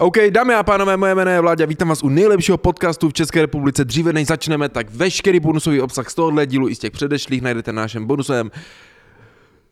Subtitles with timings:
[0.00, 3.40] OK, dámy a pánové, moje jméno je Vláďa, vítám vás u nejlepšího podcastu v České
[3.40, 3.84] republice.
[3.84, 7.72] Dříve než začneme, tak veškerý bonusový obsah z tohohle dílu i z těch předešlých najdete
[7.72, 8.50] na našem bonusovém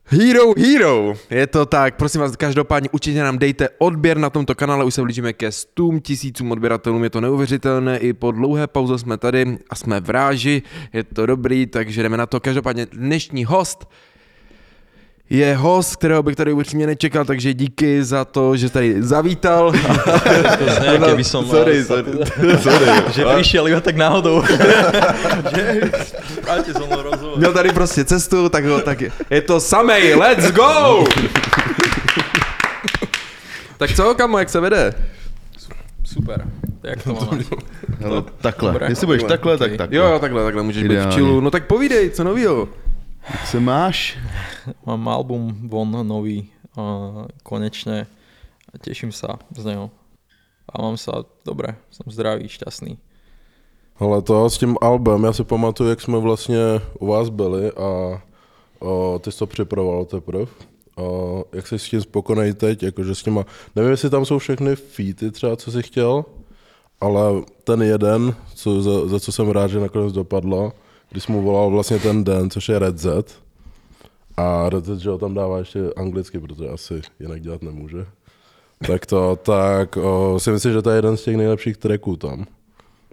[0.05, 1.15] Hero Hero.
[1.31, 5.03] Je to tak, prosím vás, každopádně určitě nám dejte odběr na tomto kanále, už se
[5.03, 9.75] blížíme ke 100 tisícům odběratelům, je to neuvěřitelné, i po dlouhé pauze jsme tady a
[9.75, 10.63] jsme v ráži,
[10.93, 12.41] je to dobrý, takže jdeme na to.
[12.41, 13.89] Každopádně dnešní host
[15.31, 19.73] je host, kterého bych tady určitě nečekal, takže díky za to, že tady zavítal.
[20.59, 21.47] To znie, keby som...
[21.51, 22.05] sorry, sorry,
[22.63, 22.87] sorry.
[23.13, 24.43] Že prišiel iba tak náhodou.
[25.57, 25.81] že?
[26.41, 27.39] Práte so mnou rozhovor.
[27.39, 31.05] Měl tady prostě cestu, tak, ho, tak je, je to samej, let's go!
[33.77, 34.95] tak co, kamo, jak se vede?
[36.05, 36.45] Super.
[36.83, 37.43] Jak to máme?
[38.01, 38.73] Hele, takhle.
[38.73, 38.87] Dobré.
[38.89, 39.59] Jestli budeš takhle, Ok.
[39.59, 39.99] tak takhle.
[39.99, 41.41] Jo, jo, takhle, takhle, můžeš být v chillu.
[41.41, 42.69] No tak povídej, co novýho?
[43.31, 44.19] Jak se máš?
[44.87, 46.49] Mám album von nový,
[46.79, 48.07] uh, konečne.
[48.71, 49.91] A teším sa z neho.
[50.71, 52.99] A mám sa dobre, som zdravý, šťastný.
[53.99, 58.23] Ale to s tím albem, já si pamatuju, jak jsme vlastně u vás byli a
[58.79, 60.47] o, ty jsi to připravoval teprve.
[60.97, 63.45] O, jak jsi s tím spokojený teď, jakože s těma,
[63.77, 66.25] nevím, jestli tam jsou všechny featy třeba, co jsi chtěl,
[67.01, 70.73] ale ten jeden, co, za, za co jsem rád, že nakonec dopadlo,
[71.11, 73.43] když mu volal vlastně ten den, což je Red Z.
[74.37, 78.07] A Red Z, že ho tam dává ještě anglicky, protože asi jinak dělat nemůže.
[78.87, 82.47] Tak to, tak o, si myslím, že to je jeden z těch nejlepších tracků tam.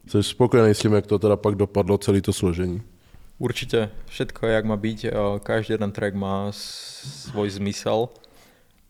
[0.07, 2.81] Jsi spokojený s tím, jak to teda pak dopadlo, celé to složení?
[3.39, 4.75] Určite všetko jak má.
[4.75, 8.09] Uh, každý jeden track má s- svoj zmysel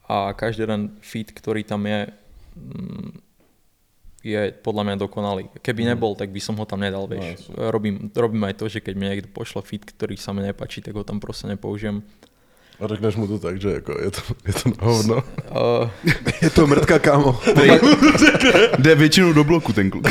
[0.08, 2.08] a každý jeden feat, ktorý tam je,
[2.56, 3.12] mm,
[4.24, 5.44] je podľa mňa dokonalý.
[5.60, 7.52] Keby nebol, tak by som ho tam nedal, vieš.
[7.52, 10.96] Robím, robím aj to, že keď mi niekto pošle feat, ktorý sa mi nepačí, tak
[10.96, 12.00] ho tam proste nepoužijem.
[12.82, 15.16] A řekneš mu to tak, že jako je to, je to hovno.
[15.54, 15.88] Uh,
[16.44, 17.40] Je to mrtka, kámo.
[18.80, 20.10] Jde většinou do bloku ten kluk.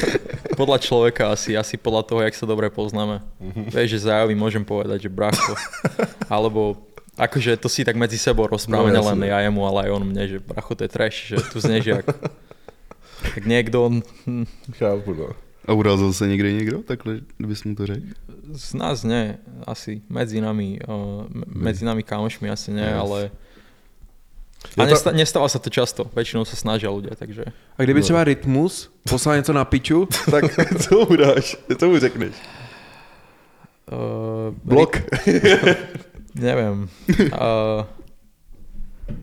[0.54, 3.20] podľa človeka asi, asi podľa toho, jak sa dobre poznáme.
[3.74, 5.58] Vieš, že Zajovi môžem povedať, že bracho.
[6.30, 6.86] Alebo
[7.18, 10.04] akože to si tak medzi sebou rozprávame, No, no, len ja jemu, ale aj on
[10.06, 12.06] mne, že bracho to je trash, že tu znieš jak...
[13.34, 13.90] Tak niekto,
[14.26, 14.44] hm,
[14.76, 15.28] Chápu, no.
[15.68, 16.82] A urazil se někde někdo?
[16.82, 18.06] Takhle, kdybys mu to řekl?
[18.52, 23.30] z nás ne, asi medzi nami, uh, medzi nami kamošmi asi ne, ale...
[24.80, 27.44] A nesta- nestáva sa to často, väčšinou sa snažia ľudia, takže...
[27.76, 30.44] A kdyby třeba Rytmus poslal něco na piču, tak
[30.82, 31.56] co mu dáš?
[31.78, 32.34] Co mu řekneš?
[33.92, 34.96] Uh, Blok.
[36.34, 36.88] Neviem.
[37.30, 37.84] Uh,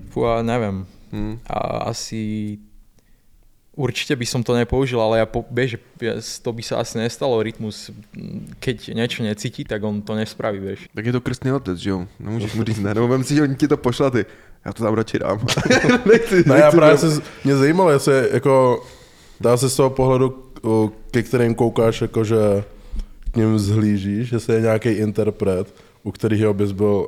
[0.10, 0.86] fúha, neviem.
[1.12, 1.40] Hm.
[1.48, 1.58] A
[1.92, 2.58] asi
[3.76, 5.80] určite by som to nepoužil, ale ja po, vieš,
[6.44, 7.40] to by sa asi nestalo.
[7.44, 7.92] Rytmus,
[8.60, 10.80] keď niečo necíti, tak on to nespraví, vieš.
[10.96, 12.08] Tak je to krstný otec, že jo?
[12.20, 14.26] Nemůžeš mu říct ne, nebo vem si, že oni ti to pošla ty.
[14.66, 15.40] Já to tam radši dám.
[16.12, 18.84] nechci, Ne, já nechci právě to- se, mě zajímalo, jestli jako,
[19.40, 20.52] dá se z toho pohledu,
[21.12, 22.38] ke kterým koukáš, jako že
[23.32, 25.74] k ním zhlížíš, jestli je nějaký interpret,
[26.04, 27.08] u kterého bys byl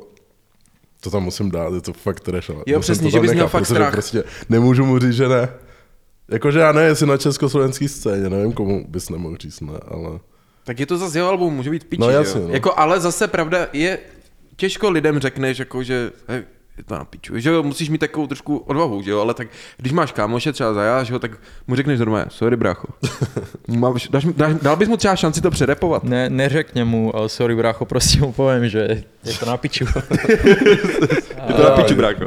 [1.00, 2.50] to tam musím dát, je to fakt trash.
[2.50, 3.92] ale Jo, přesně, že bys měl fakt strach.
[3.92, 5.48] Prostě nemůžu mu říct, že ne.
[6.28, 10.20] Jakože já nevím, jestli na československý scéně, nevím, komu bys nemohl říct ne, ale...
[10.64, 12.48] Tak je to zase jeho album, může být piči, No jasně, jo?
[12.48, 12.54] no.
[12.54, 13.98] Jako, ale zase pravda je,
[14.56, 16.42] těžko lidem řekneš, jako, že hej,
[16.78, 19.48] je to na piču, že jo, musíš mít takovou trošku odvahu, že jo, ale tak
[19.76, 21.30] když máš kámoše třeba za já, že jo, tak
[21.66, 22.88] mu řekneš normálně, sorry brácho.
[23.68, 26.04] Máš, dáš, dáš, dal bys mu třeba šanci to přerepovat?
[26.04, 29.84] Ne, neřekne mu, uh, sorry brácho, proste mu poviem, že je to na piču.
[31.48, 32.24] Je to na piču, brácho.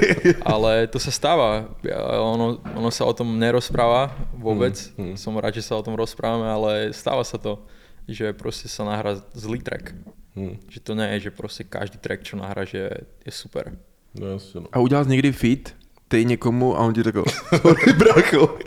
[0.46, 1.66] ale to sa stáva.
[1.82, 4.78] Ja- Ono, ono sa o tom nerozpráva vôbec.
[4.96, 5.16] Mm, mm.
[5.18, 7.58] Som rád, že sa o tom rozprávame, ale stáva sa to,
[8.06, 9.90] že proste sa nahrá zlý track.
[10.38, 12.86] Hm, Že to nie je, že proste každý track, čo nahráš, je,
[13.26, 13.74] je super.
[14.14, 14.66] No jasně, no.
[14.72, 15.74] A udělal jsi někdy feat,
[16.08, 17.24] ty někomu a on ti řekl,
[17.62, 18.58] sorry brácho,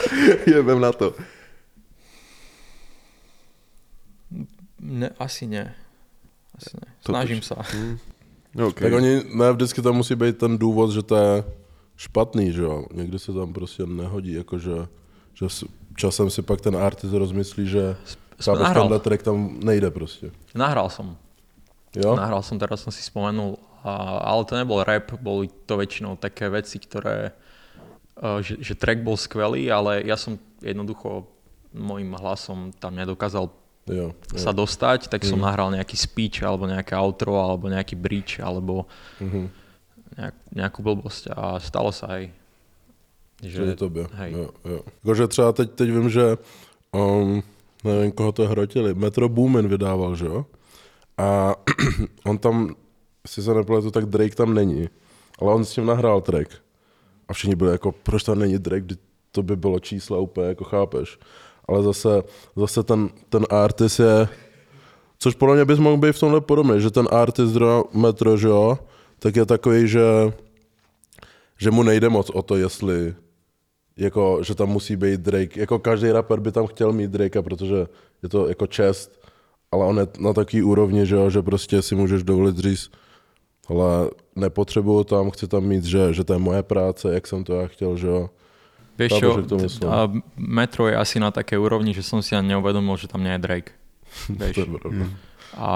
[0.48, 1.16] jebem na to.
[4.80, 5.76] Ne, asi ne.
[6.56, 6.94] Asi ne.
[7.06, 7.56] Snažím toč- sa.
[7.74, 7.98] Hm.
[8.54, 8.84] Okay.
[8.84, 11.44] Tak oni, ne, vždycky tam musí být ten důvod, že to je
[11.98, 12.86] špatný, že jo.
[12.94, 14.88] Někdy se tam prostě nehodí, jakože
[15.34, 15.46] že
[15.96, 17.96] časem si pak ten artist rozmyslí, že
[18.44, 20.32] chápeš, tenhle track tam nejde prostě.
[20.56, 21.18] Nahral som.
[21.96, 22.16] Jo?
[22.16, 23.58] Nahral som, teraz som si spomenul.
[23.84, 27.36] A, ale to nebol rap, boli to väčšinou také veci, ktoré...
[28.14, 31.28] Uh, že, že track bol skvelý, ale ja som jednoducho
[31.74, 33.50] môjim hlasom tam nedokázal
[33.84, 34.40] Jo, jo.
[34.40, 38.88] sa dostať, tak som nahral nejaký speech, alebo nejaké outro, alebo nejaký bridge, alebo
[39.20, 39.52] Mhm.
[40.16, 42.32] nejak, nejakú blbosť a stalo sa aj.
[43.44, 43.92] Že to
[44.24, 44.32] hej.
[44.32, 44.80] Jo, jo.
[45.04, 46.38] Jakože třeba teď, teď vím, že
[46.96, 47.44] um,
[47.84, 50.46] nevím, koho to hrotili, Metro Boomin vydával, že jo?
[51.18, 51.56] A
[52.30, 52.76] on tam,
[53.24, 54.90] jestli se nepletu, tak Drake tam není.
[55.40, 56.50] Ale on s tím nahrál track.
[57.28, 58.96] A všichni byli jako, proč tam není Drake,
[59.32, 61.20] to by bylo čísla úplně, jako chápeš.
[61.68, 62.24] Ale zase,
[62.56, 64.28] zase ten, ten artist je,
[65.20, 68.48] což podle mě bys mohl být v tomhle podobný, že ten artist zrovna metro, že
[68.48, 68.80] jo,
[69.20, 70.04] tak je takový, že,
[71.58, 73.16] že mu nejde moc o to, jestli
[73.98, 75.60] jako, že tam musí být Drake.
[75.60, 77.88] Jako každý rapper by tam chtěl mít Drakea, protože
[78.24, 79.20] je to jako čest,
[79.72, 82.92] ale on je na taký úrovni, že, jo, že prostě si můžeš dovolit říct,
[83.70, 87.54] ale nepotřebuju tam, chci tam mít, že, že to je moje práce, jak jsem to
[87.54, 88.30] já chtěl, že jo.
[88.94, 89.42] Vieš čo,
[89.90, 90.06] a
[90.38, 93.42] Metro je asi na takej úrovni, že som si ani neuvedomil, že tam nie je
[93.42, 93.74] Drake.
[94.30, 94.70] Vieš.
[94.70, 95.06] pravda.
[95.58, 95.72] A,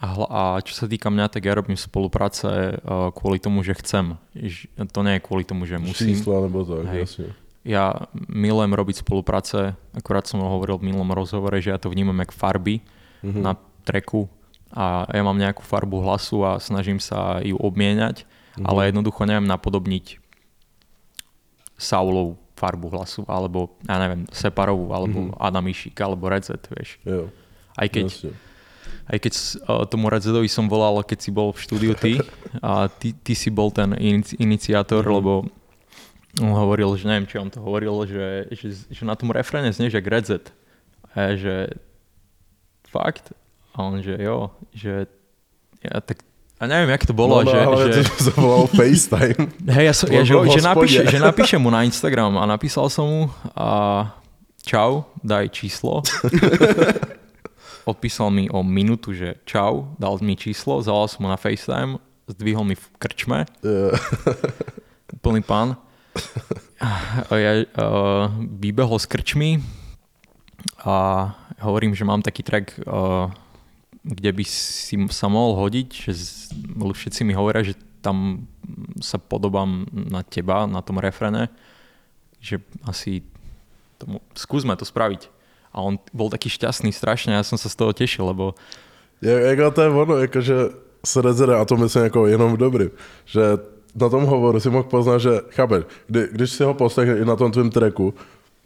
[0.00, 3.76] a, hla- a čo sa týka mňa, tak ja robím spolupráce uh, kvôli tomu, že
[3.84, 4.16] chcem.
[4.96, 6.16] To nie je kvôli tomu, že musím.
[6.16, 7.00] Čísla nebo tak, Hej.
[7.04, 7.28] jasně.
[7.62, 7.94] Ja
[8.26, 12.80] milujem robiť spolupráce, akorát som hovoril v minulom rozhovore, že ja to vnímam jak farby
[13.22, 13.38] Mhm.
[13.44, 14.26] na treku
[14.72, 18.24] a ja mám nejakú farbu hlasu a snažím sa ju obmieniať,
[18.56, 18.64] Mhm.
[18.64, 20.18] ale jednoducho neviem napodobniť
[21.76, 25.34] Saulov farbu hlasu, alebo ja neviem, Separovú, alebo Mhm.
[25.36, 26.98] Adam Išík, alebo Redzet, vieš.
[27.02, 27.28] Jo,
[27.74, 28.32] Aj keď jasně.
[29.08, 32.20] aj keď uh, tomu Redzedovi som volal, keď si bol v štúdiu ty
[32.62, 35.12] a ty, ty si bol ten inici- iniciátor, Mhm.
[35.12, 35.32] lebo
[36.40, 39.68] on hovoril, že neviem, či on to hovoril, že, že, že na tom refréne
[40.06, 40.48] Redzed.
[41.12, 41.54] A ja, že
[42.88, 43.32] fakt?
[43.72, 45.08] A on, že jo, že
[45.82, 46.22] ja tak
[46.62, 49.50] a neviem, jak to bolo, no, no, že, ale že, to zavolal FaceTime.
[49.66, 53.02] Hej, ja, som, ja, že, že, napíše, že napíšem mu na Instagram a napísal som
[53.02, 53.22] mu
[53.58, 54.06] a
[54.62, 56.06] čau, daj číslo.
[57.90, 61.98] Odpísal mi o minútu, že čau, dal mi číslo, zavolal som mu na FaceTime,
[62.30, 63.90] zdvihol mi v krčme, Jo.
[65.18, 65.74] úplný pán.
[67.26, 69.58] A ja uh, vybehol s krčmi
[70.86, 71.26] a
[71.58, 73.34] hovorím, že mám taký track, uh,
[74.02, 75.88] kde by si sa mohol hodiť,
[76.74, 78.46] všetci mi hovoria, že tam
[78.98, 81.46] sa podobám na teba, na tom refrene,
[82.42, 83.22] že asi
[83.98, 85.30] tomu, skúsme to spraviť.
[85.72, 88.58] A on bol taký šťastný strašne, ja som sa z toho tešil, lebo
[89.22, 90.56] Jak, jako to je ono, jakože
[91.22, 92.90] rezere, a to myslím jako jenom dobrý,
[93.24, 93.40] že
[93.94, 97.36] na tom hovoru si mohl poznat, že chápeš, kdy, když si ho poslechneš i na
[97.36, 98.14] tom tvém tracku,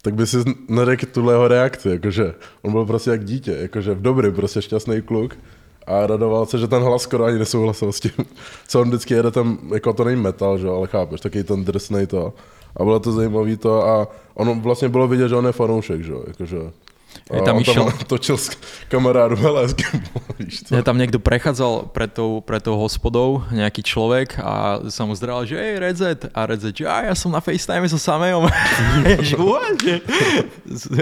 [0.06, 0.36] tak by si
[0.68, 5.02] neřekl tuhle jeho reakci, jakože on byl prostě jak dítě, jakože v dobrý, prostě šťastný
[5.02, 5.38] kluk
[5.86, 8.12] a radoval se, že ten hlas skoro ani nesouhlasil s tím,
[8.68, 12.06] co on vždycky jede tam, jako to není metal, že ale chápeš, taky ten drsnej
[12.06, 12.34] to.
[12.76, 16.12] A bylo to zajímavý to a ono vlastně bylo vidět, že on je fanoušek, že
[16.26, 16.58] jakože
[17.32, 18.50] Je a tam on išiel- tam točil s
[18.90, 19.80] LSG,
[20.66, 20.70] co?
[20.76, 25.42] Ja tam niekto prechádzal pred tou, pred tou hospodou, nejaký človek a sa mu zdral,
[25.48, 26.20] že hej, Redzet.
[26.30, 28.46] A Redzet, že a ja som na FaceTime so samejom.
[29.26, 29.34] že,
[29.82, 29.94] že,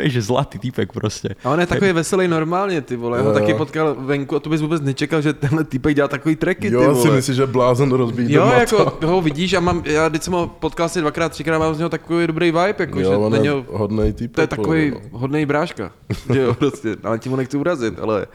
[0.09, 1.35] že zlatý týpek proste.
[1.45, 3.19] A on je takový veselý normálně, ty vole.
[3.19, 6.37] Já ho taky potkal venku a to bys vůbec nečekal, že tenhle týpek dělá takový
[6.37, 7.17] tracky, ty Jo, si vole.
[7.17, 10.87] myslíš, že blázen rozbíjí Jo, jako ho vidíš a mám, já vždyť jsem ho potkal
[10.87, 13.43] asi dvakrát, třikrát, mám z něho takový dobrý vibe, jako, že Jo, on na je
[13.43, 14.35] něho, hodnej typ.
[14.35, 15.93] to je takový hodný bráška,
[16.33, 18.27] že jo, prostě, ale tím ho nechci urazit, ale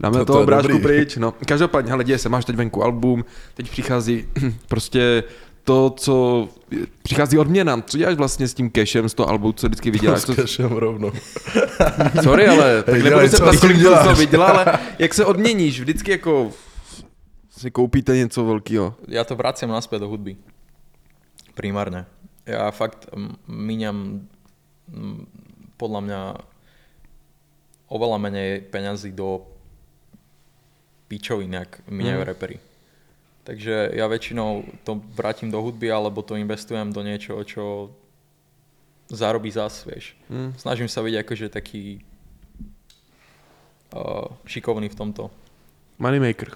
[0.00, 0.82] dáme To- to toho brášku dobrý.
[0.82, 1.34] pryč, no.
[1.46, 3.24] Každopádně, hele, děje se, máš teď venku album,
[3.54, 4.28] teď přichází
[4.68, 5.24] prostě
[5.64, 6.48] to, co
[7.02, 7.80] přichází odměna.
[7.86, 10.20] Co děláš vlastně s tím cashem z toho albu, co vždycky vyděláš?
[10.20, 11.12] S Co, cashem rovnou.
[12.22, 15.24] sorry, ale tak dělej, nebudu se co ptát, s kolik to vydělal, ale jak se
[15.24, 15.80] odměníš?
[15.80, 16.50] Vždycky jako
[17.50, 18.94] si koupíte něco velkého.
[19.10, 20.38] Ja to vraciam naspäť do hudby.
[21.58, 22.06] Primárne.
[22.46, 23.96] Ja fakt mm, míňam
[24.88, 25.18] mm,
[25.74, 26.20] podľa mňa
[27.88, 29.42] oveľa menej peňazí do
[31.08, 32.28] pičovín, jak míňajú Mhm.
[32.28, 32.56] repery.
[33.44, 37.64] Takže ja väčšinou to vrátim do hudby, alebo to investujem do niečoho, čo
[39.08, 40.12] zarobí zás, vieš.
[40.28, 40.52] Hm.
[40.60, 42.04] Snažím sa byť akože taký
[43.96, 45.32] uh, šikovný v tomto.
[45.98, 46.52] Moneymaker.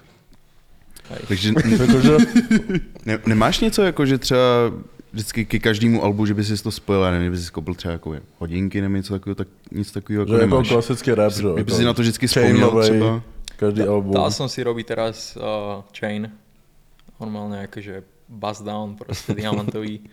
[1.09, 1.21] Hej.
[1.27, 1.47] Takže
[1.81, 2.13] Jakože,
[3.09, 4.71] ne, nemáš něco jako, že třeba
[5.13, 7.91] vždycky ke každému albu, že by si to spojil, já nevím, by si koupil třeba
[7.91, 10.67] jako hodinky nebo něco takového, tak nic takového jako že jako nemáš.
[10.67, 11.57] klasický rap, že jo.
[11.57, 13.21] Že by jako si na to vždycky vzpomněl třeba.
[13.55, 14.11] Každý album.
[14.11, 16.25] Dal som si robiť teraz uh, chain,
[17.21, 20.09] normálne akože bust down, proste diamantový,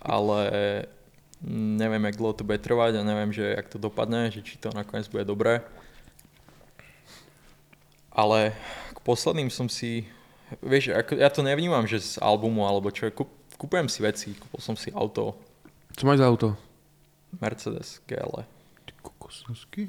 [0.00, 0.40] ale
[1.50, 4.70] neviem, jak dlho to bude trvať a neviem, že jak to dopadne, že či to
[4.70, 5.66] nakoniec bude dobré.
[8.14, 8.56] Ale
[8.96, 10.08] k posledným som si,
[10.64, 13.10] vieš, ako, ja to nevnímam, že z albumu alebo čo,
[13.56, 15.34] kupujem si veci, kúpil som si auto,
[15.96, 16.56] Co máš za auto?
[17.40, 18.44] Mercedes GL.
[19.48, 19.88] Hezky.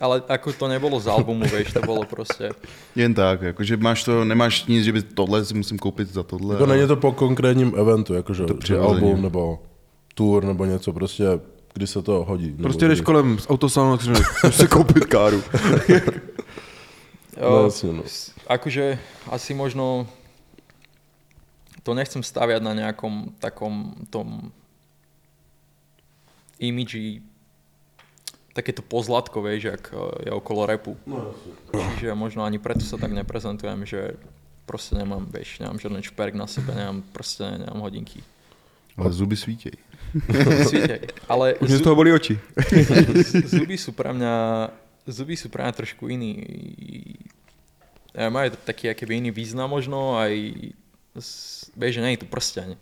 [0.00, 2.50] Ale ako to nebolo z albumu, vieš, to bolo proste...
[2.96, 6.54] Jen tak, jakože máš to, nemáš nic, že by tohle si musím koupit za tohle.
[6.54, 8.86] Jako ale- není to po konkrétním eventu, jakože To to přirozeně.
[8.88, 9.62] album nebo
[10.14, 11.24] tour nebo něco, prostě
[11.74, 12.50] kdy se to hodí.
[12.62, 14.12] Prostě jdeš kolem z autosalonu "Chci
[14.52, 15.42] si koupit káru.
[17.40, 18.02] No, no.
[18.46, 18.98] Akože
[19.30, 20.06] asi možno
[21.82, 24.54] to nechcem staviať na nejakom takom tom
[26.62, 27.22] imidži
[28.54, 30.94] takéto pozlatko, vieš, jak eh, je okolo repu.
[31.08, 31.34] No,
[31.98, 34.14] Čiže možno ani preto sa tak neprezentujem, že
[34.68, 38.22] proste nemám, vieš, nemám žiadny šperk na sebe, nemám proste, nemám hodinky.
[38.96, 39.72] Ale zuby svítěj.
[40.68, 41.00] Svítej.
[41.24, 42.36] Ale Už mi z toho bolí oči.
[43.56, 44.34] zuby sú pre mňa,
[45.08, 46.44] zuby sú pre mňa trošku iný.
[48.12, 50.36] Ja, majú taký akýby iný význam možno, aj
[51.76, 52.76] vieš, že nie je to prsteň.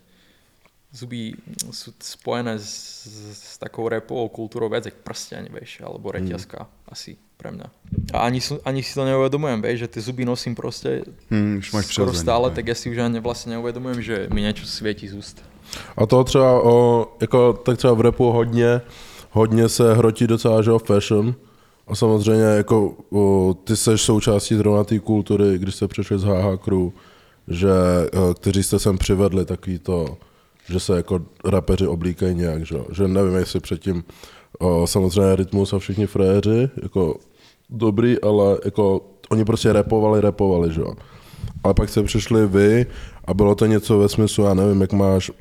[0.91, 1.39] Zuby
[1.71, 7.15] sú spojené s, s, s takou repovou kultúrou viac ako prsteň, vieš, alebo reťazka asi
[7.39, 7.67] pre mňa.
[8.11, 11.95] A ani, ani si to neuvedomujem, vieš, že tie zuby nosím proste Hm, už máš
[11.95, 12.55] skoro stále, ne?
[12.59, 15.39] tak ja si už ani vlastne neuvedomujem, že mi niečo svieti z úst.
[15.97, 18.81] A to třeba, o, jako, tak třeba v repu hodně,
[19.31, 21.35] hodně se hrotí docela, že o fashion.
[21.87, 26.59] A samozřejmě jako o, ty seš součástí zrovna té kultury, když jste přišli z HH
[26.63, 26.89] Crew,
[27.47, 27.69] že
[28.13, 30.17] o, kteří jste sem přivedli takový to,
[30.69, 34.03] že se jako rapeři oblíkají nějak, že, že nevím, jestli předtím
[34.59, 37.15] o, samozřejmě Rytmus a všichni fréři, jako
[37.69, 40.93] dobrý, ale jako oni prostě repovali, repovali, že jo.
[41.63, 42.85] Ale pak jste přišli vy
[43.25, 45.31] a bylo to něco ve smyslu, já nevím, jak máš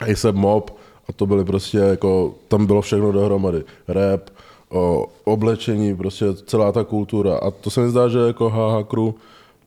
[0.12, 0.70] ASAP Mob
[1.08, 3.64] a to byly prostě jako, tam bylo všechno dohromady.
[3.88, 4.30] Rap,
[4.68, 7.36] o, oblečení, prostě celá ta kultura.
[7.36, 9.12] A to se mi zdá, že jako HH Crew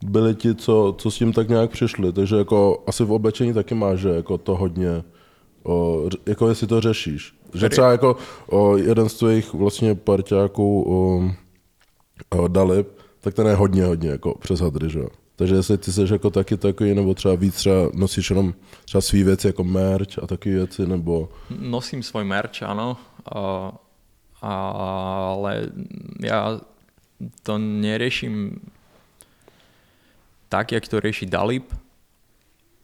[0.03, 2.13] byli ti, co, co s tím tak nějak přišli.
[2.13, 5.03] Takže jako asi v oblečení taky máš, že jako to hodně,
[5.63, 7.33] o, jako jestli to řešíš.
[7.53, 8.17] Že třeba jako
[8.47, 11.23] o, jeden z tvých vlastně parťáků o,
[12.29, 12.87] o, Dalib,
[13.21, 15.07] tak ten je hodně, hodně jako přes hadry, že jo.
[15.35, 18.53] Takže jestli ty jsi jako taky takový, nebo třeba víc třeba nosíš jenom
[18.85, 21.29] třeba svý věci jako merch a takové věci, nebo...
[21.59, 23.73] Nosím svoj merch, áno, a,
[24.43, 25.71] ale
[26.19, 26.59] ja
[27.47, 28.59] to neriešim
[30.53, 31.65] tak, jak to rieši Dalib,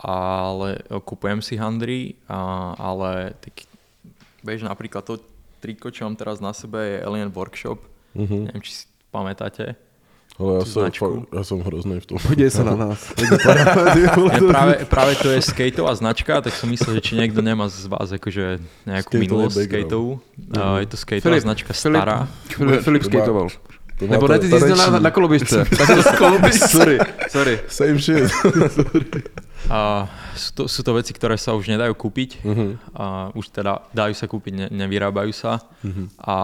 [0.02, 3.70] ale kupujem si handry, a, ale tak,
[4.42, 5.22] vieš, napríklad to
[5.62, 7.78] triko, čo mám teraz na sebe, je Alien Workshop.
[8.18, 8.50] Mhm.
[8.50, 8.84] Neviem, či si
[9.14, 9.78] pamätáte.
[10.40, 11.06] Ale jsem, značku.
[11.06, 12.18] fakt, já jsem hrozný v tom.
[12.18, 13.12] Podívej sa na nás.
[14.00, 14.16] Ja,
[14.56, 18.08] práve, práve to je skateová značka, tak som myslel, že či niekto nemá z vás
[18.08, 20.24] akože nejakú Skateový minulosť skateovú.
[20.56, 22.00] Uh, je to skateová Filip, značka Filip.
[22.00, 22.18] stará.
[22.48, 23.52] Filip, Filip skateoval.
[24.02, 25.66] Nebo ne, ty jsi na, na koloběžce.
[25.78, 26.68] Tak to koloběžce.
[26.68, 26.98] Sorry,
[27.30, 27.60] sorry.
[27.68, 28.32] Same shit.
[29.70, 30.08] A
[30.40, 32.42] sú, to, sú to veci, ktoré sa už nedajú kúpiť.
[32.48, 32.68] Mhm.
[32.96, 35.60] A už teda dajú sa kúpiť, ne, nevyrábajú sa.
[35.84, 36.16] Mhm.
[36.24, 36.36] A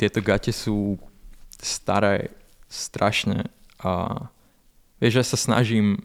[0.00, 0.96] tieto gate sú
[1.60, 2.32] staré
[2.72, 3.52] strašne.
[3.84, 4.24] A
[4.98, 6.00] vieš, že sa snažím,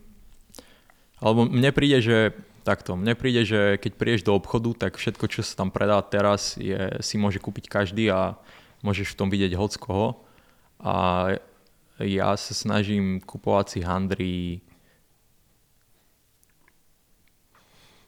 [1.24, 2.18] alebo mne príde, že
[2.68, 6.56] takto, mne príde, že keď prídeš do obchodu, tak všetko, čo sa tam predá teraz,
[6.56, 8.40] je, si môže kúpiť každý a
[8.84, 10.24] môžeš v tom vidieť hoc koho.
[10.84, 11.28] A
[12.04, 14.60] ja sa snažím kupovať si handry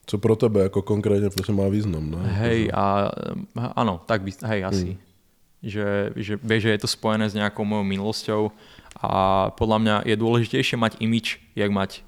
[0.05, 2.17] Co pro tebe jako konkrétně prostě má význam, ne?
[2.29, 3.09] Hej, a
[3.75, 4.97] áno, tak by, hej, asi.
[5.65, 8.53] Že, že vieš, že je to spojené s nejakou mojou minulosťou
[9.01, 12.05] a podľa mňa je dôležitejšie mať imič, jak mať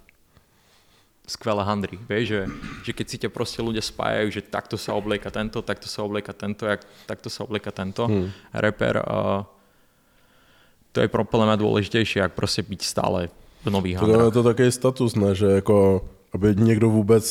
[1.26, 1.98] skvelé handry.
[2.06, 2.42] Vieš, že,
[2.86, 6.38] že keď si ťa proste ľudia spájajú, že takto sa oblieka tento, takto sa oblieka
[6.38, 8.30] tento, jak, takto sa oblieka tento hmm.
[8.62, 9.42] reper, uh,
[10.98, 13.30] to je pro- podľa mňa dôležitejšie, jak proste byť stále
[13.62, 14.34] v nových je handrách.
[14.34, 16.02] to takový status, ne, že jako,
[16.34, 17.22] aby někdo vůbec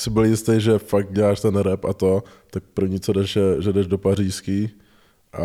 [0.00, 3.62] si byl jistý, že fakt děláš ten rap a to, tak první, co jdeš, je,
[3.62, 4.70] že jdeš do pařížský
[5.38, 5.42] a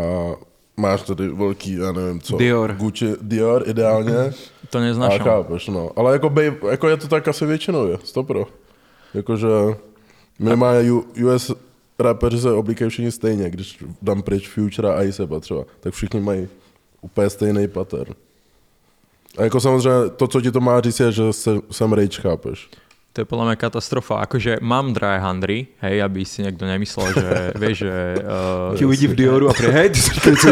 [0.77, 2.73] máš tady velký, já nevím co, Dior.
[2.73, 4.33] Gucci, Dior ideálně.
[4.73, 5.19] To A neznašam.
[5.25, 5.89] chápeš, no.
[5.95, 8.45] Ale jako, bej, jako je to tak asi většinou, je, stopro.
[9.13, 9.47] Jakože
[10.39, 10.91] minimálně
[11.25, 11.51] US
[11.99, 16.47] rapeři se oblíkají všichni stejně, když dám pryč Future a Iseba třeba, tak všichni mají
[17.03, 18.15] úplně stejný pattern.
[19.37, 22.69] A jako samozřejmě to, co ti to má říct, je, že se, jsem rage, chápeš.
[23.13, 24.25] To je podľa mňa katastrofa.
[24.25, 27.29] Akože mám dry handry, hej, aby si niekto nemyslel, že
[27.61, 27.95] vieš, že...
[28.25, 30.49] Uh, Ti uvidí v Dioru a pre, hej, ty si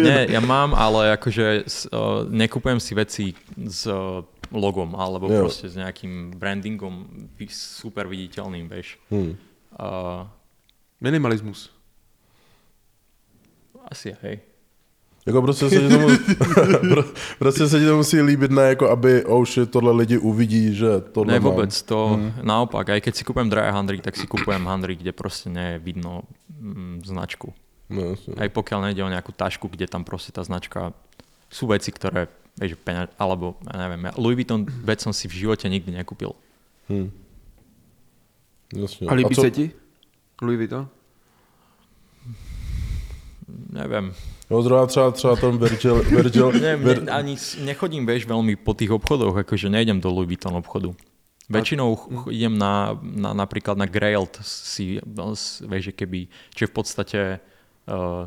[0.00, 3.26] nie, ja mám, ale akože uh, nekupujem si veci
[3.60, 5.44] s uh, logom alebo Jo.
[5.44, 8.96] proste s nejakým brandingom super viditeľným, vieš.
[9.12, 9.36] Hmm.
[9.76, 10.24] Uh,
[10.96, 11.68] Minimalismus.
[13.92, 14.40] asi hej.
[15.26, 16.08] Jako prostě se ti to, mu,
[16.94, 17.04] pro-
[17.38, 21.00] prostě se ti to musí líbit, ne jako aby, oh shit, tohle lidi uvidí, že
[21.12, 21.68] tohle Ne, mám.
[21.84, 25.66] to naopak, aj keď si kúpujem dry handry, tak si kúpujem handry, kde proste nie
[25.74, 26.22] je vidno
[26.60, 27.54] mm, značku.
[27.90, 28.34] No, jasně.
[28.38, 30.90] Aj pokiaľ nejde o nejakú tašku, kde tam proste tá značka
[31.50, 32.26] sú veci, ktoré,
[32.58, 36.34] vieš, peňa, alebo ja neviem, ja Louis Vuitton vec som si v živote nikdy nekúpil.
[36.90, 37.10] Hmm.
[38.74, 39.06] Jasně.
[39.10, 39.70] A líbí se ti?
[40.42, 40.88] Louis Vuitton?
[43.70, 44.14] Neviem,
[44.50, 47.34] Jo, zrovna třeba, třeba ten Virgil, Virgil, Ne, Vir, ne, ani
[47.66, 50.94] nechodím, vieš, veľmi po tých obchodoch, akože nejdem do Louis Vuitton obchodu.
[51.50, 55.34] Väčšinou ch- idem na, na, napríklad na Grailed si, no,
[55.66, 57.20] vieš, keby, čo je v podstate
[57.90, 58.26] uh,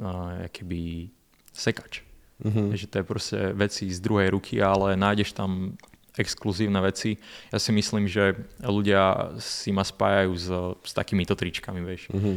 [0.00, 1.08] uh, keby
[1.52, 2.04] sekač.
[2.44, 2.76] Mhm.
[2.76, 5.76] Že to je proste veci z druhej ruky, ale nájdeš tam
[6.20, 7.16] exkluzívne veci.
[7.48, 10.46] Ja si myslím, že ľudia si ma spájajú s,
[10.84, 12.12] s takýmito tričkami, vieš.
[12.12, 12.32] Mhm.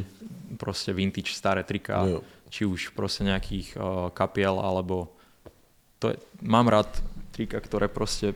[0.56, 2.24] Proste vintage staré trika, Jo.
[2.49, 5.11] Či už proste nejakých uh, kapiel, alebo
[5.99, 6.87] to je, mám rád
[7.31, 8.33] trika, ktoré proste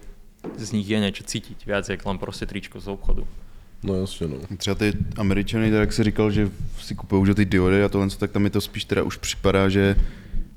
[0.57, 3.27] z nich je niečo cítiť viac, jak len proste tričko z obchodu.
[3.83, 4.57] No jasně, no.
[4.57, 6.49] Třeba ty američany, tak jak jsi říkal, že
[6.79, 9.69] si kupují že ty diody a tohle, tak tam mi to spíš teda už připadá,
[9.69, 9.95] že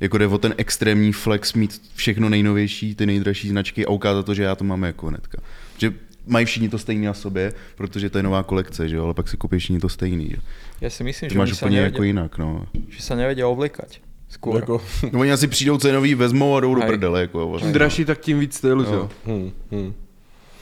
[0.00, 4.34] jako jde o ten extrémní flex mít všechno nejnovější, ty nejdražší značky a ukázat to,
[4.34, 5.38] že já to mám jako hnedka.
[5.78, 5.92] Že
[6.26, 9.28] mají všichni to stejné na sobě, protože to je nová kolekce, že jo, ale pak
[9.28, 10.36] si koupíš všichni to stejný, že?
[10.84, 12.50] Ja si myslím, Ty že, máš oni sa úplně nevedia, jako jinak, no.
[12.92, 14.04] že sa nevedia oblikať.
[14.28, 14.60] Skôr.
[14.60, 15.20] Jako, no.
[15.20, 17.66] Oni asi přijdou cenový, vezmou a jdou do prdele, jako vlastně.
[17.66, 18.92] Čím dražší, tak tím víc stylu, Jo.
[18.92, 19.10] jo.
[19.26, 19.92] hm, hm.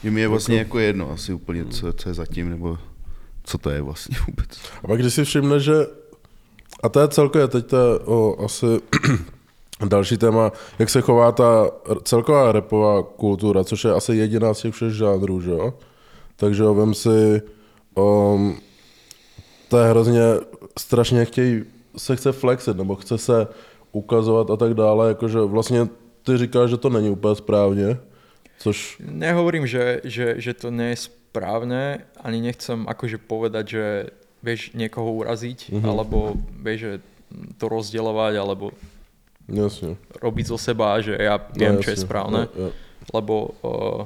[0.03, 2.77] Že mi je vlastně jako jedno asi úplně, co, co je zatím, nebo
[3.43, 4.49] co to je vlastně vůbec.
[4.83, 5.73] A pak když si všimne, že
[6.83, 8.65] a to je celkově teď to je o, asi
[9.87, 11.71] další téma, jak se chová ta
[12.03, 15.73] celková repová kultura, což je asi jediná z těch všech žánrů, že jo?
[16.35, 17.41] Takže jo, vem si,
[17.95, 18.57] um,
[19.73, 20.21] to je hrozně,
[20.77, 21.65] strašně chtějí,
[21.97, 23.47] se chce flexit, nebo chce se
[23.91, 25.89] ukazovat a tak dále, jakože vlastně
[26.23, 27.97] ty říkáš, že to není úplně správně,
[28.59, 33.85] což, Nehovorím, že, že, že to nie je správne, ani nechcem akože povedať, že
[34.45, 35.89] vieš niekoho uraziť, Mhm.
[35.89, 36.93] alebo vieš, že
[37.57, 38.71] to rozdielovať, alebo
[39.49, 39.97] jasně.
[40.21, 42.71] robiť zo seba, že ja viem, čo je správne, Jo, jo.
[43.09, 43.33] lebo
[43.65, 44.05] uh,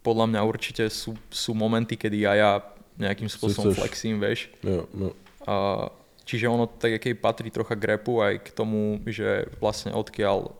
[0.00, 2.50] podľa mňa určite sú, sú momenty, kedy ja, ja
[2.98, 4.50] nejakým spôsobom chceš- flexím, vieš.
[4.60, 5.14] Jo, no.
[5.42, 5.86] A,
[6.22, 9.26] čiže ono tak jaký patrí trocha k rapu aj k tomu, že
[9.56, 10.52] vlastne odkiaľ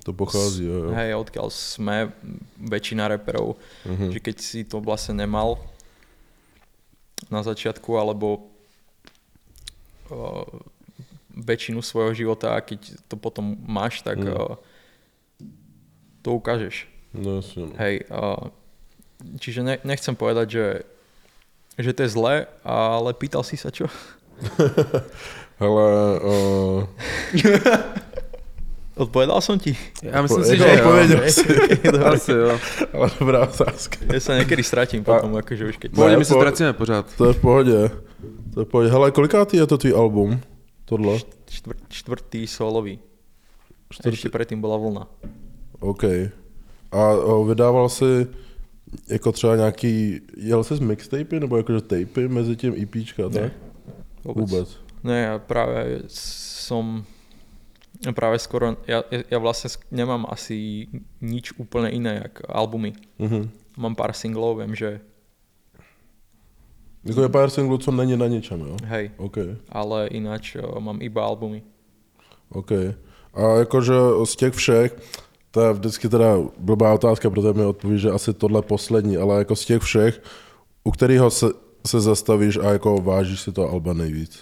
[0.00, 0.90] To pochází, jo, jo.
[0.90, 2.08] Hej, odkiaľ sme,
[2.56, 4.10] väčšina reperov, Mhm.
[4.10, 5.60] že keď si to vlastne nemal
[7.28, 8.48] na začiatku, alebo
[10.08, 10.46] uh,
[11.32, 14.56] väčšinu svojho života a keď to potom máš, tak uh,
[16.22, 16.88] to ukážeš.
[17.12, 17.72] No jasně, no.
[17.76, 18.48] Hej, uh,
[19.36, 20.64] čiže ne, nechcem povedať, že,
[21.78, 23.86] že to je zlé, ale pýtal si sa čo?
[25.60, 25.86] Hele,
[26.24, 26.80] uh,
[29.00, 29.76] Odpovedal som ti?
[30.02, 30.64] Já myslím si, že
[31.30, 31.44] jsi.
[32.04, 32.58] Asi jo.
[32.92, 33.96] ale dobrá otázka.
[34.12, 35.88] Ja sa niekedy stratím potom, akože už keď...
[35.96, 37.06] Pohodě, Ne, my se po- ztracíme pořád.
[37.16, 37.78] To je v pohodě.
[38.54, 38.88] To je v pohodě.
[38.90, 40.40] Hele, kolikátý je to tvý album?
[40.84, 41.16] Tohle?
[41.48, 42.98] Čtvr, čtvrtý solový.
[43.88, 44.16] Čtvrtý.
[44.20, 45.04] Ešte predtým bola vlna.
[45.80, 46.04] OK.
[46.92, 48.26] A o, vydával jsi
[49.08, 53.42] jako třeba nějaký, jel jsi z mixtapy nebo jakože tapy mezi tím EPčka, tak?
[53.42, 53.50] Ne.
[54.24, 54.76] Vůbec.
[55.00, 57.08] Ne, ja práve som
[58.12, 60.88] práve skoro, ja, ja, vlastne nemám asi
[61.24, 62.92] nič úplne iné, jak albumy.
[63.16, 63.48] Mhm.
[63.80, 65.00] Mám pár singlov, viem, že
[67.04, 68.76] Jako je pár singlů, co není na ničem, jo?
[68.84, 69.36] hej, OK,
[69.68, 71.62] ale ináč o, mám iba albumy.
[72.52, 72.72] OK.
[73.34, 74.90] A jakože z těch všech,
[75.50, 79.56] to je vždycky teda blbá otázka, protože mi odpoví, že asi tohle poslední, ale jako
[79.56, 80.22] z těch všech,
[80.84, 81.46] u kterého se,
[81.86, 84.38] se zastavíš a jako vážíš si to alba nejvíc?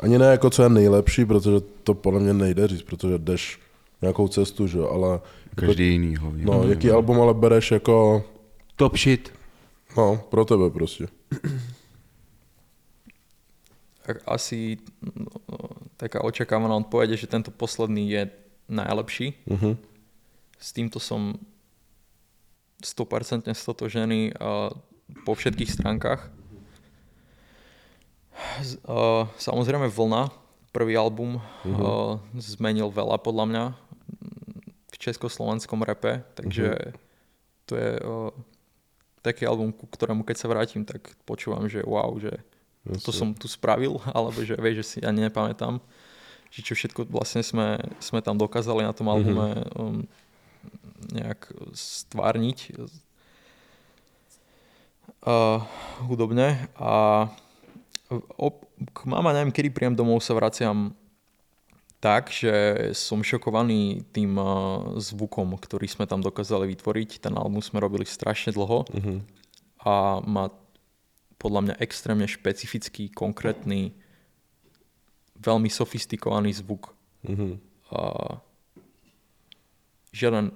[0.00, 3.60] Ani ne jako co je nejlepší, protože to podle mě nejde říct, protože jdeš
[4.02, 5.20] nějakou cestu, že jo, ale
[5.54, 6.44] Každý jiný hlavně.
[6.44, 8.24] no, jaký album ale bereš jako,
[8.76, 9.32] Top shit.
[9.96, 11.06] no, pro tebe prostě.
[14.26, 15.30] Asi no,
[15.96, 18.22] taká očakávaná odpoveď je, že tento posledný je
[18.66, 19.34] najlepší.
[19.46, 19.78] Mhm.
[20.58, 21.38] S týmto som
[22.78, 24.70] 100% stotožený uh,
[25.22, 26.30] po všetkých stránkach.
[28.82, 30.30] Uh, samozrejme Vlna,
[30.72, 31.78] prvý album, Mhm.
[31.78, 33.76] uh, zmenil veľa podľa mňa mm,
[34.88, 36.94] v československom repe, takže Mhm.
[37.66, 38.30] to je uh,
[39.20, 42.34] taký album, ku ktorému keď sa vrátim, tak počúvam, že wow, že
[42.82, 43.12] to Jasne.
[43.14, 45.78] som tu spravil, alebo že vieš, že si ani nepamätám,
[46.52, 50.04] že čo všetko vlastne sme, sme tam dokázali na tom albume um,
[51.10, 52.76] nejak stvárniť
[55.26, 55.62] uh,
[56.04, 57.26] hudobne a
[58.36, 60.92] op, k mama neviem, kedy príjem domov sa vraciam
[62.02, 62.50] tak, že
[62.98, 67.22] som šokovaný tým uh, zvukom, ktorý sme tam dokázali vytvoriť.
[67.22, 69.14] Ten album sme robili strašne dlho Mhm.
[69.86, 70.50] a má
[71.42, 73.90] podľa mňa extrémne špecifický, konkrétny,
[75.42, 76.94] veľmi sofistikovaný zvuk.
[77.26, 77.58] Mhm.
[77.92, 78.00] A
[80.14, 80.54] žiaden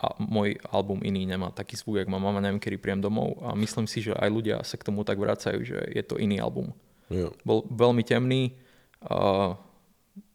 [0.00, 3.52] a môj album iný nemá taký zvuk, jak má mama, neviem, kedy príjem domov a
[3.52, 6.72] myslím si, že aj ľudia sa k tomu tak vracajú, že je to iný album.
[7.12, 7.36] Jo.
[7.44, 8.56] Bol veľmi temný,
[9.00, 9.56] a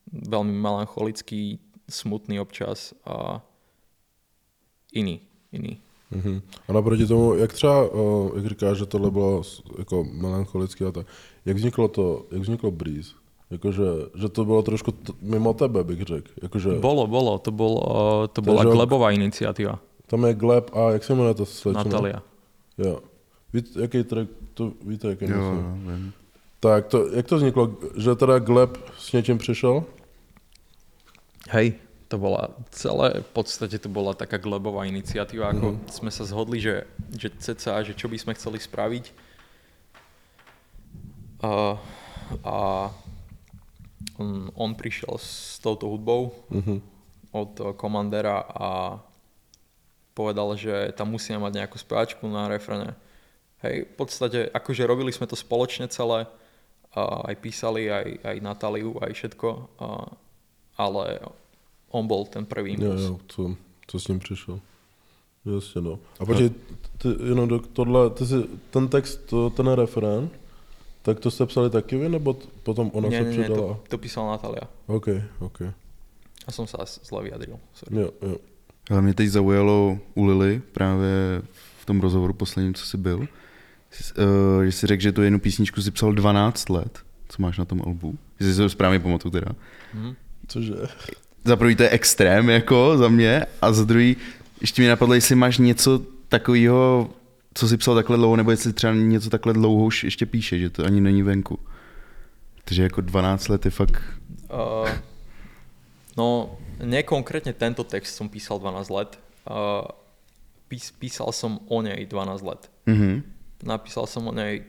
[0.09, 3.41] veľmi melancholický, smutný občas a
[4.93, 5.21] iný,
[5.53, 5.84] iný.
[6.11, 6.41] Mhm.
[6.67, 9.41] A naproti tomu, jak třeba, o, jak říkáš, že tohle bylo
[9.79, 11.07] jako melancholický a tak,
[11.45, 13.11] jak vzniklo to, jak vzniklo Breeze?
[13.51, 13.83] Jakože,
[14.15, 16.31] že to bylo trošku t- mimo tebe, bych řekl.
[16.43, 18.73] Jakože, Bolo, bolo, to, bol, uh, to Takže bola ok.
[18.73, 21.83] Glebová iniciatíva, tam je Gleb a jak se jmenuje to slečna?
[21.83, 22.21] Natalia.
[22.77, 22.99] Jo.
[23.53, 26.13] Víte, jaký track, to víte, jaký Jo, myslím?
[26.59, 29.83] Tak, to, jak to vzniklo, že teda Gleb s něčím přišel?
[31.49, 31.73] Hej,
[32.15, 35.79] to bola celé, v podstate to bola taká glebová iniciatíva, ako Mhm.
[35.91, 39.11] sme sa zhodli, že, že cca, že čo by sme chceli spraviť.
[41.43, 41.75] A,
[42.47, 42.57] a
[44.15, 46.79] on, on prišiel s touto hudbou Mhm.
[47.35, 48.69] od komandera a
[50.15, 52.95] povedal, že tam musíme mať nejakú spevačku na refrene.
[53.59, 56.23] Hej, v podstate akože robili sme to spoločne celé,
[56.95, 59.47] a aj písali, aj, aj Natáliu, aj všetko,
[60.79, 61.19] ale
[61.95, 63.01] on bol ten prvý Jo, impuls.
[63.01, 63.55] jo, co,
[63.87, 64.59] co s ním přišel.
[65.55, 65.99] Jasně, no.
[66.19, 66.49] A počkej,
[66.97, 68.35] ty, jenom do, tohle, ty si,
[68.69, 70.29] ten text, to, ten refrén,
[71.01, 73.61] tak to jste psali taky vy, nebo t- potom ona nie, se nie, přidala?
[73.73, 74.61] to, to písala Natália.
[74.87, 75.07] OK,
[75.39, 75.61] OK.
[76.47, 77.57] A som sa s- zle vyjadril.
[77.73, 78.01] Sorry.
[78.01, 78.37] Jo, jo.
[78.89, 81.41] Ale mě teď zaujalo u Lily právě
[81.81, 85.81] v tom rozhovoru posledním, co jsi byl, uh, že jsi řekl, že tu jednu písničku
[85.81, 88.17] si psal 12 let, co máš na tom albu.
[88.39, 89.51] Že si to správně pamatuju teda.
[89.93, 90.15] Mhm.
[90.47, 90.73] Cože?
[91.45, 94.17] Za prvý to je extrém jako za mě a za druhý
[94.61, 97.09] ještě mi napadlo, jestli máš něco takového,
[97.53, 100.69] co jsi psal takhle dlouho, nebo jestli třeba něco takhle dlouho už ještě píše, že
[100.69, 101.59] to ani není venku.
[102.63, 104.03] Takže jako 12 let je fakt...
[104.53, 104.89] Uh,
[106.17, 109.19] no, nie konkrétne tento text som písal 12 let.
[109.45, 109.85] Uh,
[110.67, 112.71] pís, písal som o nej 12 let.
[112.85, 113.23] Mhm.
[113.63, 114.65] Napísal som o nej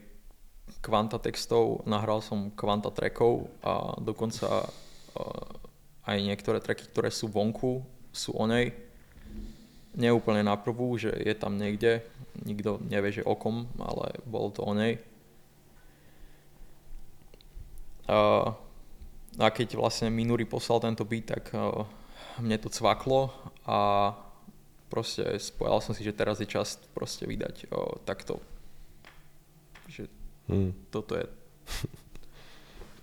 [0.80, 4.68] kvanta textov, nahral som kvanta trackov a dokonca
[5.18, 5.65] uh,
[6.06, 7.82] aj niektoré tracky, ktoré sú vonku,
[8.14, 8.72] sú o nej.
[9.96, 12.04] Nie úplne na prvú, že je tam niekde,
[12.44, 15.00] nikto nevie, že o kom, ale bolo to o nej.
[18.06, 18.54] Uh,
[19.42, 21.82] a keď vlastne Minuri poslal tento beat, tak uh,
[22.38, 23.34] mne to cvaklo
[23.66, 24.12] a
[24.86, 28.38] proste spojal som si, že teraz je čas proste vydať uh, takto.
[29.90, 30.06] Že
[30.48, 30.72] Hm.
[30.90, 31.26] toto je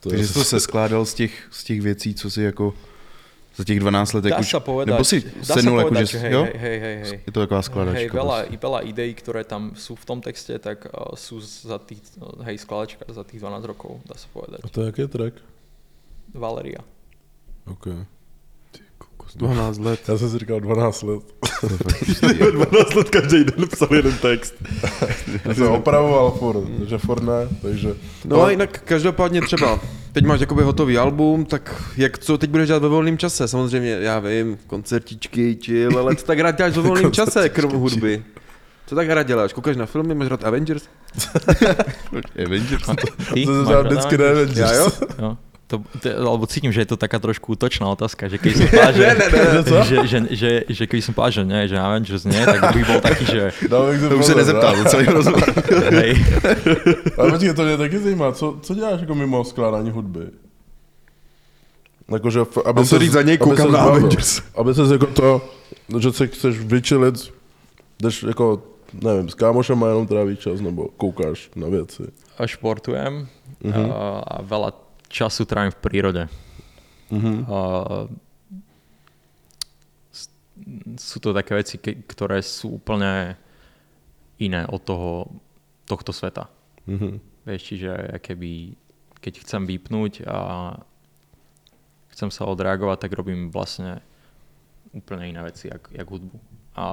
[0.04, 2.74] To Takže to se skládal z těch, z těch věcí, co si jako
[3.56, 6.08] za těch 12 let, Dá už, sa povedať, nebo si dá sa sednul, jako, povedať,
[6.08, 6.44] že, že hej, jo?
[6.44, 7.18] hej, hej, hej.
[7.26, 8.00] Je to taková skladačka.
[8.00, 8.54] Hej, veľa, prostě.
[8.54, 12.02] i veľa ideí, ktoré tam sú v tom texte, tak uh, sú za tých,
[12.44, 14.66] hej, skladačka za tých 12 rokov, dá sa povedať.
[14.66, 15.36] a to je jaký track?
[16.34, 16.82] Valeria.
[17.70, 18.13] OK.
[19.36, 20.00] 12 let.
[20.08, 21.24] Já jsem si říkal 12 let.
[22.52, 24.54] 12 let každý den psal jeden text.
[25.46, 27.94] Já jsem opravoval furt, takže furt ne, takže...
[28.26, 29.80] No a jinak každopádně třeba,
[30.14, 33.48] teď máš jakoby hotový album, tak jak co teď budeš dělat ve volném čase?
[33.48, 38.24] Samozřejmě, já vím, koncertičky, chill, ale co tak rád děláš ve volném čase, krom hudby?
[38.86, 39.54] Co tak rád děláš?
[39.54, 40.84] Koukáš na filmy, máš rád Avengers?
[42.46, 42.90] Avengers.
[43.34, 43.46] Ty?
[43.46, 44.38] To Máš se vždycky Avengers?
[44.38, 44.90] nevím, Já jo?
[45.22, 45.38] Jo.
[45.74, 48.94] To, to, alebo cítim, že je to taká trošku útočná otázka, že keď som povedal,
[48.94, 49.42] že, Ne, ne,
[49.82, 53.00] že, že, že, že keď som povedal, že nie, že Avengers nie, tak by bol
[53.02, 55.50] taký, že si To už se pozor, nezeptal, celý rozhovor.
[55.98, 56.14] hej,
[57.18, 60.30] Ale počkej, to mě taky zajímá, co, co děláš jako mimo skládání hudby?
[62.14, 63.80] Jakože, aby Mám to říct za něj, koukám na.
[63.80, 64.42] Avengers.
[64.56, 65.42] Aby ses jako to,
[66.00, 67.16] že se chceš vyčilit,
[68.02, 68.62] jdeš jako,
[69.02, 72.04] nevím, s kámošem a jenom trávíš čas, nebo koukáš na věci.
[72.38, 73.28] a športujem
[73.64, 73.92] Mhm.
[73.96, 74.76] a, a veľa
[75.14, 76.24] času trávim v prírode.
[77.14, 77.46] Mhm.
[77.46, 77.60] A,
[80.98, 83.38] sú to také veci, ktoré sú úplne
[84.42, 85.30] iné od toho,
[85.86, 86.50] tohto sveta.
[86.90, 87.22] Mhm.
[87.44, 87.92] Vieš, čiže
[88.24, 88.74] keby,
[89.20, 90.40] keď chcem vypnúť a
[92.16, 94.00] chcem sa odreagovať, tak robím vlastne
[94.96, 96.38] úplne iné veci, jak, jak hudbu.
[96.80, 96.86] A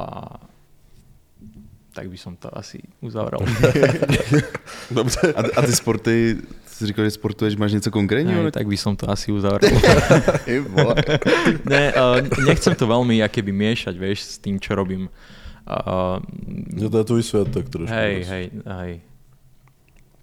[1.94, 3.40] tak by som to asi uzavrel.
[4.90, 5.34] Dobře.
[5.34, 6.36] A, a ty sporty,
[6.80, 8.42] jsi říkal, že sportuješ, máš něco konkrétního?
[8.42, 9.70] Hej, tak by som to asi uzavrel.
[11.68, 15.08] Ne, uh, nechcem to veľmi jakoby miešať, vieš, s tým, čo robím.
[15.68, 16.18] Uh,
[16.80, 17.94] Že to je tvůj svět tak trošku.
[17.94, 19.00] hej, hej, hej.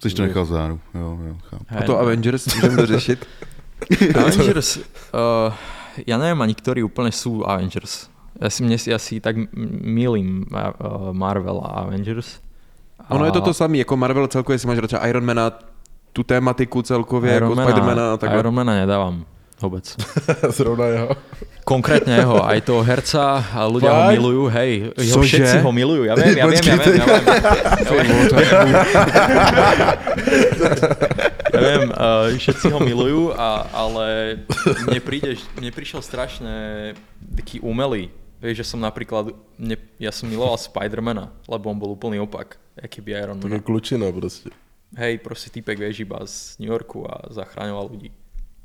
[0.02, 1.64] Jsi to nechal záru, jo, jo, chápu.
[1.78, 3.26] A to Avengers můžeme dořešit.
[4.14, 4.76] Avengers,
[5.14, 5.54] uh,
[6.06, 8.06] ja neviem ani, ktorí úplne sú Avengers.
[8.38, 9.34] Ja si, mne, si- ja si tak
[9.82, 10.46] milím
[11.14, 12.38] Marvel a Avengers.
[13.10, 15.50] Ono je to to samé, jako Marvel celkově, jestli máš radši Ironmana,
[16.18, 18.38] tu tématiku celkově, jako Spidermana a takhle.
[18.38, 19.22] Ironmana nedávam
[19.62, 19.86] vôbec.
[20.58, 21.10] Zrovna jeho.
[21.62, 24.14] Konkrétne jeho, aj toho herca, a ľudia ho Fakt?
[24.18, 27.26] milujú, hej, jeho všetci ho milujú, ja viem, ja viem, ja viem, ja viem.
[31.52, 34.06] Ja viem, uh, všetci ho milujú, a, ale
[34.88, 36.54] mne, príde, mne prišiel strašne
[37.36, 42.22] taký umelý, Vieš, že som napríklad, ne, ja som miloval Spidermana, lebo on bol úplný
[42.22, 43.66] opak, aký by Iron Taká Man.
[43.66, 44.54] klučina proste.
[44.96, 48.08] Hej, proste týpek vieš iba z New Yorku a zachraňoval ľudí.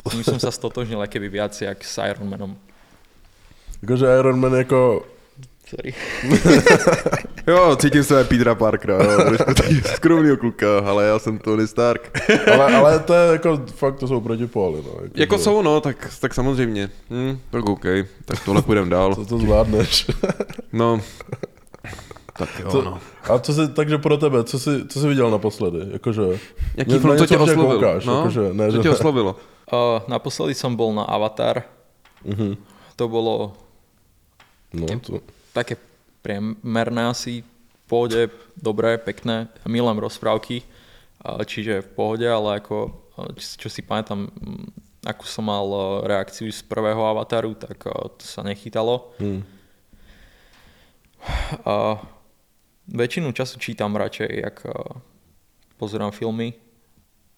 [0.08, 2.54] S ním som sa stotožnil keby viac jak s Iron Manom.
[3.84, 5.04] Akože Iron Man ako...
[5.68, 5.92] Sorry.
[7.48, 9.20] Jo, cítím se Petra Parkera, jo,
[9.96, 12.12] skromného kluka, ale já jsem Tony Stark.
[12.52, 14.92] Ale, ale to je jako, fakt to jsou protipóly, no.
[15.04, 16.90] Jako, Jako že- jsou, no, tak, tak samozřejmě.
[17.10, 17.84] Hm, tak OK,
[18.26, 19.16] tak tohle půjdem dál.
[19.16, 20.08] To, to zvládneš.
[20.74, 21.02] No,
[22.38, 23.00] tak jo, Co, no.
[23.30, 25.80] A co si, takže pro tebe, co jsi, co jsi viděl naposledy?
[25.94, 26.22] Jakože,
[26.76, 27.74] Jaký na film, co tě oslovil?
[27.74, 29.36] Koukáš, no, jakože, ne, co že tě oslovilo?
[29.74, 31.64] Uh, naposledy som bol na Avatar.
[32.26, 32.58] Mhm.
[32.96, 33.54] To bolo
[34.74, 35.22] No, to,
[35.54, 35.78] také
[36.26, 38.22] priemerné asi, v pohode,
[38.58, 40.66] dobré, pekné, milujem rozprávky,
[41.22, 42.90] a čiže v pohode, ale ako,
[43.38, 44.66] čo, čo si pamätám, mm,
[45.06, 49.14] akú som mal e, reakciu z prvého avataru, tak a, to sa nechytalo.
[49.22, 49.42] hm.
[51.64, 52.02] A
[52.88, 55.00] väčšinu času čítam radšej, jak a,
[55.78, 56.54] pozerám filmy,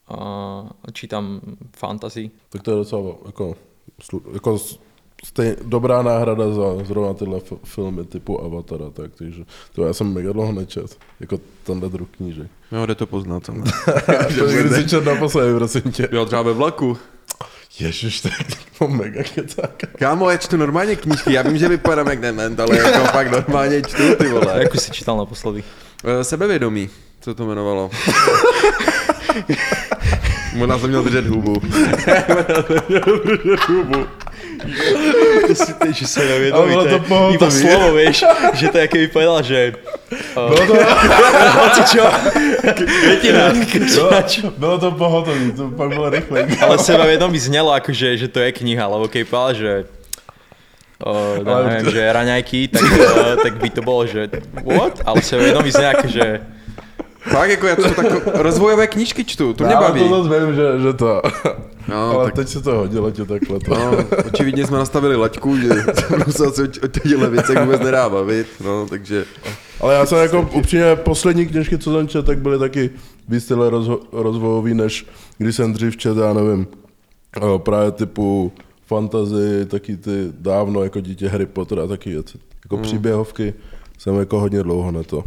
[0.07, 0.17] a
[0.93, 1.41] čítam
[1.77, 2.31] fantasy.
[2.49, 3.55] tak to je docela jako,
[4.01, 4.59] slu- jako
[5.25, 10.13] stej, dobrá náhrada za zrovna tyhle f- filmy typu Avatara, tak, takže to já jsem
[10.13, 12.51] mega dlouho nečet, jako tenhle druh knížek.
[12.71, 13.45] Jo, jde to poznat.
[13.45, 13.63] jsem.
[14.39, 16.07] to kdy jsi čet naposledy, prosím tě.
[16.11, 16.97] Jo, třeba ve vlaku.
[17.79, 18.33] Ježiš, tak
[18.79, 19.83] to mega kecák.
[19.99, 23.81] Kámo, já čtu normálně knížky, já vím, že vypadám jak dement, ale jako fakt normálně
[23.81, 24.65] čtu ty A vole.
[24.65, 25.63] akú si čítal naposledy?
[26.03, 26.89] Eh, Sebevědomí,
[27.21, 27.91] co to jmenovalo?
[30.55, 31.61] Možná jsem měl držet hubu.
[35.45, 37.35] To si to, že sa Ale nevedomí, bolo to pohotový.
[37.37, 38.17] iba slovo, vieš,
[38.53, 39.59] že to je, keby povedal, že...
[40.33, 40.73] Uh, Bylo to,
[41.61, 42.03] hoci čo,
[42.73, 43.43] kvetina,
[44.61, 46.39] bylo to pohotový, to pak bylo rychle.
[46.61, 49.73] ale seba vedomí znelo akože, že to je kniha, lebo keď povedal, že
[50.95, 54.31] Uh, Ale- neviem, že raňajky, tak, uh, tak by to bolo, že
[54.63, 55.03] what?
[55.03, 56.25] Ale seba vedomí znie akože
[57.25, 60.09] Fakt, jako já čtu tako, rozvojové knížky čtu, to mě Já baví.
[60.09, 61.21] to zase vím, že, že to.
[61.87, 63.59] No, ale tak- teď se to hodilo tě takhle.
[63.59, 63.75] To.
[63.75, 65.69] No, očividně jsme nastavili laťku, že
[66.27, 69.25] musel se o těchto věcech vůbec nedá bavit, no, takže...
[69.81, 72.89] Ale já jsem jako upřímně poslední knižky, co jsem četl, tak byly taky
[73.29, 75.05] víc rozho- rozvojový, než
[75.37, 76.67] když jsem dřív četl, já nevím,
[77.37, 78.51] eh, právě typu
[78.87, 82.37] fantasy, taky ty dávno jako dítě Harry Potter a taky věci.
[82.65, 83.53] Jako příběhovky
[83.97, 85.23] jsem jako hodně dlouho na to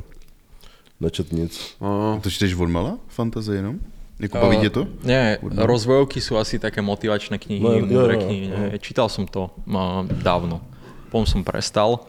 [1.00, 1.54] nečet nic.
[1.80, 2.98] No, To čteš od mala?
[3.08, 3.78] Fantazie jenom?
[4.18, 4.86] Jako baví tě to?
[5.06, 8.46] Nie, rozvojovky sú asi také motivačné knihy, No, no, múdre jo, knihy.
[8.50, 8.78] Nie.
[8.82, 10.58] Čítal som to uh, dávno.
[11.06, 12.02] Potom som prestal.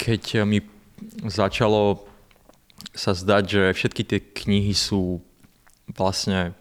[0.00, 0.64] Keď mi
[1.28, 2.08] začalo
[2.96, 5.20] sa zdať, že všetky tie knihy sú
[5.92, 6.56] vlastne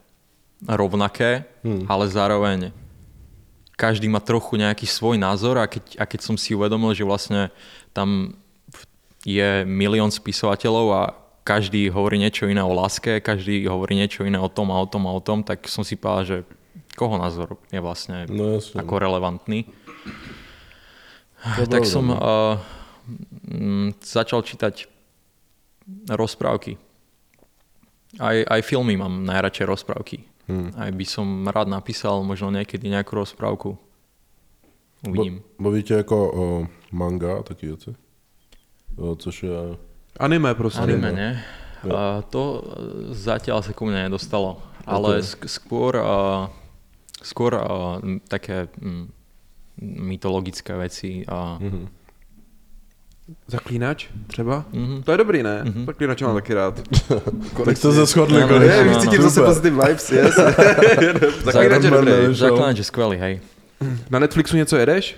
[0.67, 1.87] rovnaké, hmm.
[1.87, 2.75] ale zároveň
[3.79, 7.49] každý má trochu nejaký svoj názor a keď, a keď som si uvedomil, že vlastne
[7.95, 8.35] tam
[9.25, 11.01] je milión spisovateľov a
[11.41, 15.09] každý hovorí niečo iné o láske, každý hovorí niečo iné o tom a o tom
[15.09, 16.37] a o tom, tak som si povedal, že
[16.93, 19.65] koho názor je vlastne No ako relevantný.
[21.57, 22.61] To tak som uh,
[23.97, 24.85] začal čítať
[26.13, 26.77] rozprávky.
[28.21, 30.17] Aj, aj filmy mám najradšej rozprávky.
[30.45, 30.69] Hmm.
[30.77, 33.79] Aj by som rád napísal možno niekedy nejakú rozprávku.
[35.07, 35.41] Uvidím.
[35.59, 37.95] Baví tě jako o manga a taky věci?
[39.17, 39.49] Což je...
[40.19, 40.81] anime prostě.
[40.81, 41.43] Anime, ne?
[41.83, 41.91] Uh,
[42.29, 42.73] to uh,
[43.09, 44.61] zatiaľ sa ku mne nedostalo.
[44.85, 46.45] Ale sk- skôr, uh,
[47.25, 47.97] skôr uh,
[48.29, 49.09] také mm,
[49.81, 51.25] mytologické veci.
[51.25, 51.87] A, Mhm.
[53.47, 54.65] Zaklínač třeba?
[54.73, 55.03] Mhm.
[55.03, 55.63] To je dobrý, ne?
[55.85, 56.81] Zaklínač mám taky rád.
[57.65, 59.01] Tak to se shodli áno, Je, áno.
[59.01, 60.35] cítím zase positive vibes, yes.
[61.43, 62.11] Zaklínač je dobrý.
[62.35, 63.39] Zaklinač je skvelý, hej.
[64.09, 65.15] Na Netflixu něco jedeš?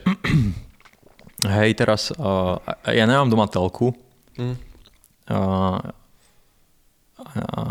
[1.43, 2.55] Hej, teraz uh,
[2.87, 3.91] ja nemám doma telku.
[4.39, 4.55] Mm.
[5.27, 5.79] Uh,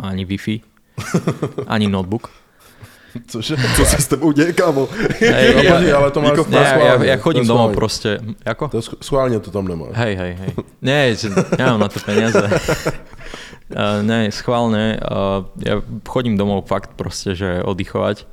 [0.04, 0.60] ani Wi-Fi.
[1.74, 2.30] ani notebook.
[3.26, 3.56] Což je...
[3.76, 4.88] Co se s tebou děje, kámo?
[5.20, 8.16] Hej, No, počkej, ale to máš ne, ja, ja, ja to chodím domov proste.
[8.44, 8.72] Ako?
[8.72, 9.92] To je sch- schválně to tam nemáš.
[9.92, 10.50] Hej, hej, hej.
[10.82, 11.16] Nie,
[11.58, 12.40] nemám na to peniaze.
[12.40, 14.96] Uh, ne, schválne.
[14.96, 18.24] Uh, ja chodím domov fakt proste, že oddychovať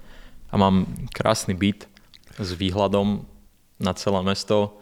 [0.52, 1.88] a mám krásny byt
[2.40, 3.28] s výhľadom
[3.84, 4.80] na celé mesto.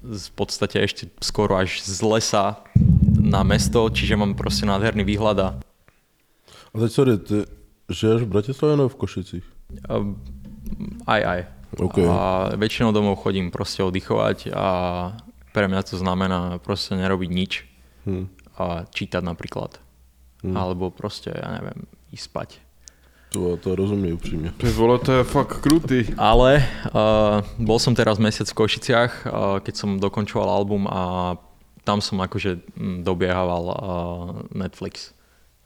[0.00, 2.64] V podstate ešte skoro až z lesa
[3.20, 5.48] na mesto, čiže mám proste nádherný výhľad a
[6.70, 7.44] A teď sorry, ty
[7.90, 9.44] žiješ v Bratislavě nebo v Košicích?
[9.90, 10.14] uh,
[11.06, 11.40] aj, aj.
[11.78, 11.98] OK.
[12.02, 14.66] A väčšinou domov chodím proste oddychovať a
[15.54, 17.52] pre mňa to znamená proste nerobiť nič
[18.08, 18.26] Hm.
[18.58, 19.76] a čítať napríklad.
[20.40, 20.56] Hmm.
[20.56, 22.48] Alebo proste, ja neviem, ísť spať.
[23.30, 24.52] To, to rozumí upřímně.
[24.56, 26.04] Ty vole, to je fakt krutý.
[26.18, 31.38] Ale uh, bol som teraz mesiac v Košiciach, uh, keď som dokončoval album a
[31.86, 33.76] tam som akože mm, dobiehával uh,
[34.50, 35.14] Netflix.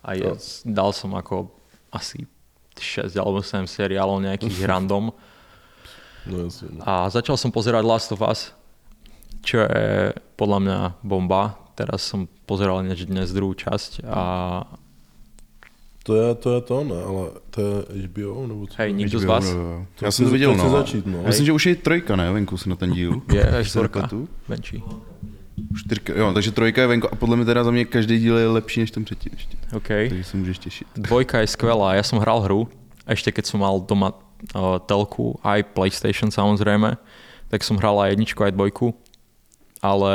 [0.05, 0.29] A je,
[0.69, 1.57] dal som ako
[1.89, 2.29] asi
[2.77, 5.09] 6 alebo 7 seriálov nejakých random.
[6.27, 6.69] No jasně.
[6.73, 6.85] no.
[6.89, 8.53] A začal som pozerať Last of Us,
[9.45, 11.57] čo je podľa mňa bomba.
[11.75, 14.23] Teraz som pozeral než dnes druhú časť a
[16.05, 18.75] To je, to je to, ne, ale to je HBO, nebo co?
[18.77, 20.71] hej, nikto z vás jo, Já jsem to viděl, no.
[20.71, 21.23] začít, no.
[21.25, 23.23] Myslím, že už je trojka, ne, venku se na ten díl.
[23.33, 24.29] je nepletu.
[24.49, 24.83] venčí.
[25.77, 28.49] Čtyřka, jo, takže trojka je venku a podle mě teda za mě každý díl je
[28.49, 29.57] lepší než ten předtím ještě.
[29.77, 29.89] OK.
[29.89, 30.89] Takže se můžeš těšit.
[30.97, 31.95] Dvojka je skvelá.
[31.95, 32.69] Ja som hral hru,
[33.09, 37.01] ešte keď som mal doma uh, telku, aj PlayStation samozrejme,
[37.49, 38.93] tak som hral aj jedničku, aj dvojku.
[39.81, 40.13] Ale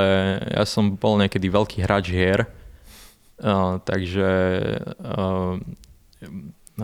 [0.54, 2.45] ja som bol niekedy veľký hráč hier,
[3.84, 4.30] takže
[4.99, 5.56] uh,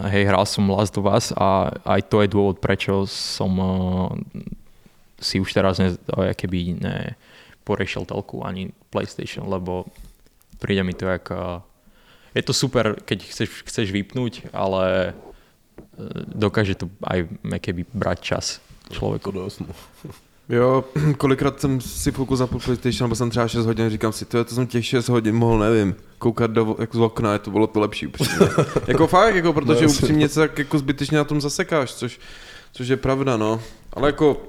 [0.10, 4.12] hej, hral som Last of Us a aj to je dôvod, prečo som uh,
[5.20, 5.96] si už teraz ne,
[6.36, 6.98] keby ne
[7.66, 9.90] porešil telku ani PlayStation, lebo
[10.62, 11.28] príde mi to jak
[12.36, 15.16] je to super, keď chceš, chceš vypnúť, ale
[16.36, 17.32] dokáže to aj
[17.64, 18.46] keby brať čas
[18.92, 19.32] človeku.
[19.32, 19.48] To.
[20.50, 20.84] Jo,
[21.18, 24.44] kolikrát jsem si fouku zapl PlayStation, nebo jsem třeba 6 hodin, říkám si, to, je,
[24.44, 27.68] to jsem těch 6 hodin mohl, nevím, koukat do, jako z okna, je to bylo
[27.68, 28.48] to lepší upřímně.
[28.88, 32.20] jako fakt, jako, protože No, upřímně se tak jako zbytečně na tom zasekáš, což,
[32.74, 33.62] což je pravda, no.
[33.94, 34.42] Ale jako,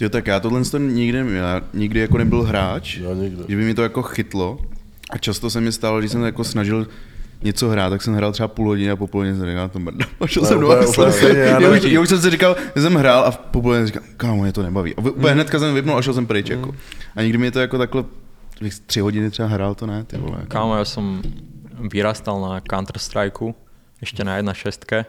[0.00, 3.44] Jo, tak já tohle to nikdy, já nikdy jako nebyl hráč, Já nikdy.
[3.48, 4.58] že by mi to jako chytlo
[5.10, 6.86] a často se mi stalo, když jsem jako snažil
[7.42, 9.78] něco hrát, tak jsem hrál třeba půl hodiny a po půl hodině jsem říkal, to
[9.78, 10.06] mrdá.
[10.20, 12.94] A šel jsem doma, jsem, já já, už, já už jsem si říkal, že jsem
[12.94, 14.94] hrál a po půl hodině říkal, kámo, mě to nebaví.
[14.96, 16.50] A úplně hnedka jsem vypnul a šel jsem pryč.
[16.50, 16.74] Jako.
[17.16, 18.04] A nikdy mi to jako takhle,
[18.86, 20.36] tři hodiny třeba hrál, to ne, ty vole.
[20.38, 20.48] Jako.
[20.48, 21.22] Kámo, ja som
[21.90, 23.54] vyrastal na Counter-Strike,
[23.98, 25.02] ešte na 1.6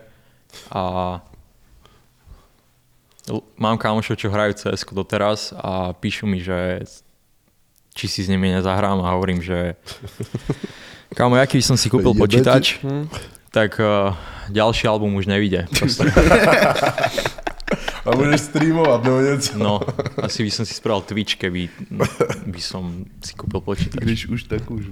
[0.73, 0.83] a
[3.55, 6.83] mám kámošov, čo hrajú cs doteraz a píšu mi, že
[7.93, 9.75] či si s nimi nezahrám a hovorím, že
[11.13, 13.07] kámo, aký som si kúpil počítač, hm,
[13.53, 14.13] tak uh,
[14.49, 15.65] ďalší album už nevíde.
[18.05, 19.57] A budeš streamovat nebo něco.
[19.57, 19.79] No,
[20.21, 21.69] asi by som si spravil Twitch, keby
[22.45, 24.03] by som si kúpil počítač.
[24.03, 24.85] Když už, tak už.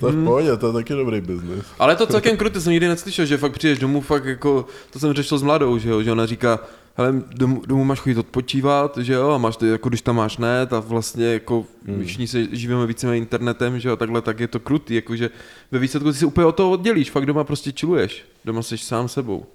[0.00, 1.64] To je v pohodě, to je taky dobrý biznis.
[1.78, 5.12] ale to celkem kruté, jsem nikdy neslyšel, že fakt přijdeš domů, fakt jako, to jsem
[5.12, 6.60] řešil s mladou, že jo, že ona říká,
[6.94, 10.38] hele, domů, domů máš chodit odpočívat, že jo, a máš to, jako když tam máš
[10.38, 12.04] net a vlastně jako hmm.
[12.04, 15.30] všichni se živíme více internetem, že jo, takhle, tak je to krutý, jakože
[15.70, 19.08] ve výsledku ty si úplně od toho oddělíš, fakt doma prostě chilluješ, doma jsi sám
[19.08, 19.46] sebou.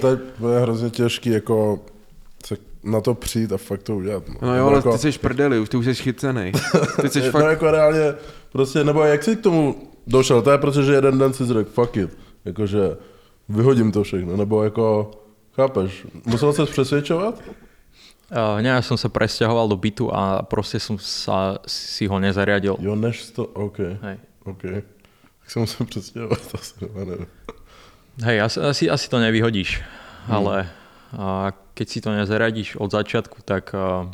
[0.00, 1.84] To je, to je hrozně těžký jako
[2.46, 4.28] se na to přijít a fakt to udělat.
[4.28, 6.52] No, No jo, ale jako, ty jsi prdeli, už ty už jsi chycený.
[7.02, 7.50] Ty jsi no fakt...
[7.50, 8.14] jako reálně,
[8.52, 11.70] prostě, nebo jak jsi k tomu došel, to je proto, že jeden den si řekl,
[11.70, 12.96] fuck it, jakože
[13.48, 15.10] vyhodím to všechno, nebo jako,
[15.56, 17.40] chápeš, musel se přesvědčovat?
[18.26, 22.74] Uh, ne, ja som sa presťahoval do bytu a proste som sa, si ho nezariadil.
[22.82, 24.18] Jo, než to, OK, Hej.
[24.42, 24.62] OK.
[25.40, 27.26] Tak se musím přestěhovat, asi, já nevím.
[28.22, 29.82] Hej, asi, asi, to nevyhodíš,
[30.26, 30.36] hmm.
[30.36, 30.68] ale
[31.14, 34.10] a keď si to nezariadíš od začiatku, tak a,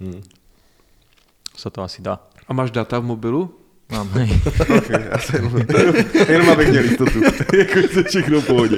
[0.00, 0.24] Hmm.
[1.52, 2.24] sa to asi dá.
[2.48, 3.52] A máš data v mobilu?
[3.90, 4.30] Mám, hej.
[4.78, 5.02] Okay,
[5.34, 5.52] jenom,
[6.28, 7.20] jenom abych měl jistotu.
[7.58, 8.76] jako to všechno v pohodě.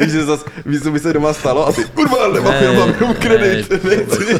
[0.00, 2.92] Víš, že zas, víš, co by se doma stalo a ty, kurva, nemám, Ne, nemám,
[3.00, 4.36] nemám kredit, ne, nechci.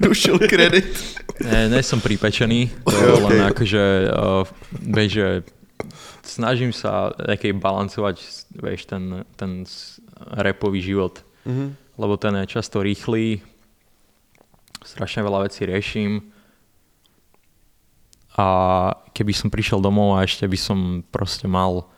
[0.00, 1.16] Došel kredit.
[1.44, 5.26] Ne, ne som pripečený, to je len akože, uh, vieš, že
[6.24, 8.16] snažím sa nejakej balancovať,
[8.56, 9.68] vieš, ten, ten
[10.16, 11.20] rapový život.
[11.44, 11.76] Mhm.
[12.00, 13.40] Lebo ten je často rýchly,
[14.84, 16.35] strašne veľa vecí riešim
[18.36, 18.46] a
[19.16, 21.88] keby som prišiel domov a ešte by som proste mal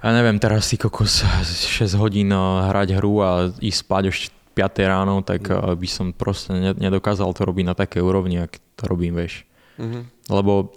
[0.00, 4.16] ja neviem, teraz si kokos 6 hodín eh, hrať hru a ísť spať už
[4.56, 8.58] 5 ráno, tak eh, by som proste ne- nedokázal to robiť na také úrovni, ak
[8.80, 9.44] to robím, vieš.
[9.76, 10.32] Mhm.
[10.32, 10.72] Lebo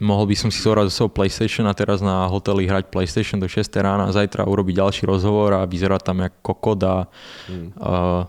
[0.00, 3.44] mohol by som si zobrať so sebou PlayStation a teraz na hoteli hrať PlayStation do
[3.44, 7.04] 6 rána a zajtra urobiť ďalší rozhovor a vyzerať tam jak kokot a
[7.44, 7.68] Hmm.
[7.76, 8.24] uh,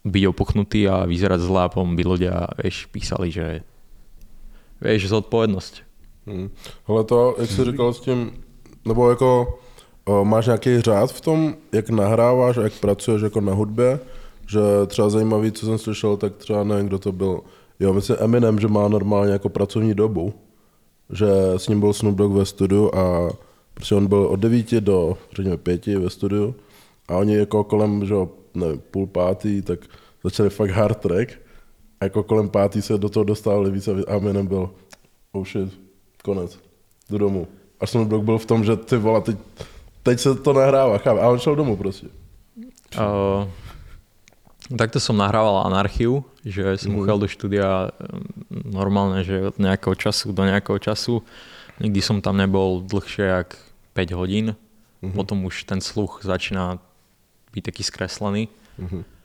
[0.00, 3.60] byť opuchnutý a vyzerať zle a potom by ľudia, vieš, písali, že
[4.80, 5.74] vieš, zodpovednosť.
[6.26, 6.50] Hmm.
[6.86, 8.32] Ale to, jak jsi říkal s tím,
[8.84, 9.58] nebo jako
[10.04, 14.00] o, máš nějaký řád v tom, jak nahráváš a jak pracuješ jako na hudbě,
[14.46, 17.40] že třeba zajímavý, co jsem slyšel, tak třeba nevím, kdo to byl.
[17.80, 20.34] Jo, myslím Eminem, že má normálně jako pracovní dobu,
[21.12, 23.30] že s ním byl Snoop Dogg ve studiu a
[23.74, 26.54] prostě on byl od 9 do, řekněme, 5 ve studiu
[27.08, 28.14] a oni jako kolem, že
[28.54, 29.80] nevím, půl pátý, tak
[30.24, 31.39] začali fakt hard track
[32.00, 34.70] a jako kolem pátý se do toho dostávali víc a Eminem byl,
[35.32, 35.80] oh shit,
[36.24, 36.58] konec,
[37.10, 37.48] jdu domů.
[37.80, 39.36] A Snoop Dogg byl v tom, že ty vole, teď
[40.02, 41.20] teď se to nahrává, chápu.
[41.20, 42.06] A on šel domů prostě.
[42.90, 43.46] Uh,
[44.74, 47.06] takto som nahrával anarchiu, že som mm.
[47.06, 51.22] do štúdia um, normálne, že od nejakého času do nejakého času.
[51.78, 53.54] Nikdy som tam nebol dlhšie jak
[53.94, 54.58] 5 hodín.
[55.00, 55.14] Mm-hmm.
[55.14, 56.82] Potom už ten sluch začína
[57.54, 58.50] byť taký skreslený.
[58.78, 59.19] Mhm.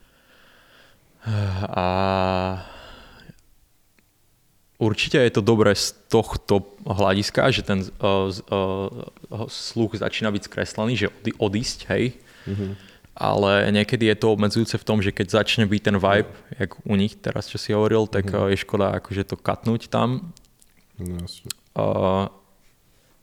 [1.66, 1.86] A
[4.78, 10.94] určite je to dobré z tohto hľadiska, že ten uh, uh, sluch začína byť skreslený,
[10.94, 12.04] že od, odísť, hej.
[12.46, 12.68] Mhm.
[13.16, 16.28] Ale niekedy je to obmedzujúce v tom, že keď začne byť ten vibe,
[16.60, 20.36] jak u nich teraz, čo si hovoril, tak uh, je škoda akože to katnúť tam.
[21.00, 21.24] No.
[21.72, 22.28] Uh,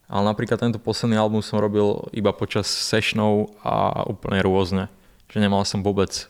[0.10, 4.90] ale napríklad tento posledný album som robil iba počas sessionov a úplne rôzne.
[5.30, 6.30] Že nemal som vôbec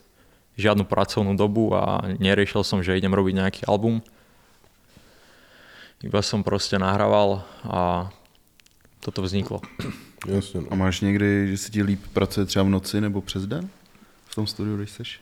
[0.57, 4.05] žiadnu pracovnú dobu a neriešil som, že idem robiť nejaký album.
[6.03, 8.11] Iba som proste nahrával a
[8.99, 9.61] toto vzniklo.
[10.27, 10.77] Jasně, A no.
[10.77, 13.69] máš někdy, že se ti líp pracuje třeba v noci nebo přes den?
[14.25, 15.19] V tom studiu, když seš?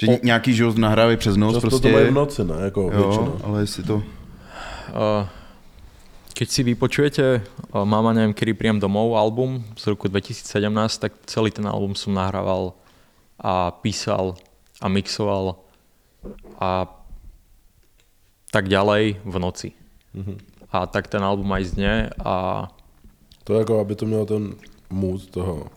[0.00, 0.18] Že o...
[0.22, 1.88] nějaký, ho nahrávají přes noc Často prostě.
[1.88, 2.54] to mají v noci, ne?
[2.64, 3.40] Jako jo, většinou.
[3.44, 3.94] ale jestli to...
[3.96, 4.02] Uh,
[6.36, 7.40] keď si vypočujete
[7.72, 12.12] uh, Mama neviem, kedy príjem domov album z roku 2017, tak celý ten album som
[12.12, 12.76] nahrával
[13.38, 14.34] a písal
[14.80, 15.56] a mixoval
[16.60, 16.86] a
[18.50, 19.68] tak ďalej v noci.
[20.14, 20.34] Mhm.
[20.72, 22.66] A tak ten album aj znie a
[23.44, 24.54] To je jako, aby to mělo ten
[24.90, 25.70] mood toho.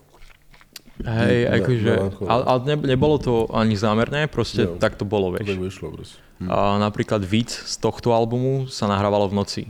[1.06, 1.92] hej, Ne- akože,
[2.28, 4.76] ale, ale ne, nebolo to ani zámerné, proste Jo.
[4.76, 5.58] tak to bolo, To tak vieš.
[5.58, 6.18] vyšlo prostě.
[6.48, 9.62] A napríklad víc z tohto albumu sa nahrávalo v noci.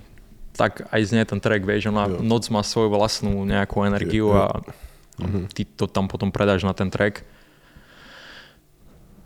[0.56, 2.18] Tak aj znie ten track, vieš, ona Jo.
[2.22, 4.38] noc má svoju vlastnú nejakú energiu Jo, jo.
[4.38, 4.46] a
[5.54, 7.22] ty to tam potom predáš na ten track.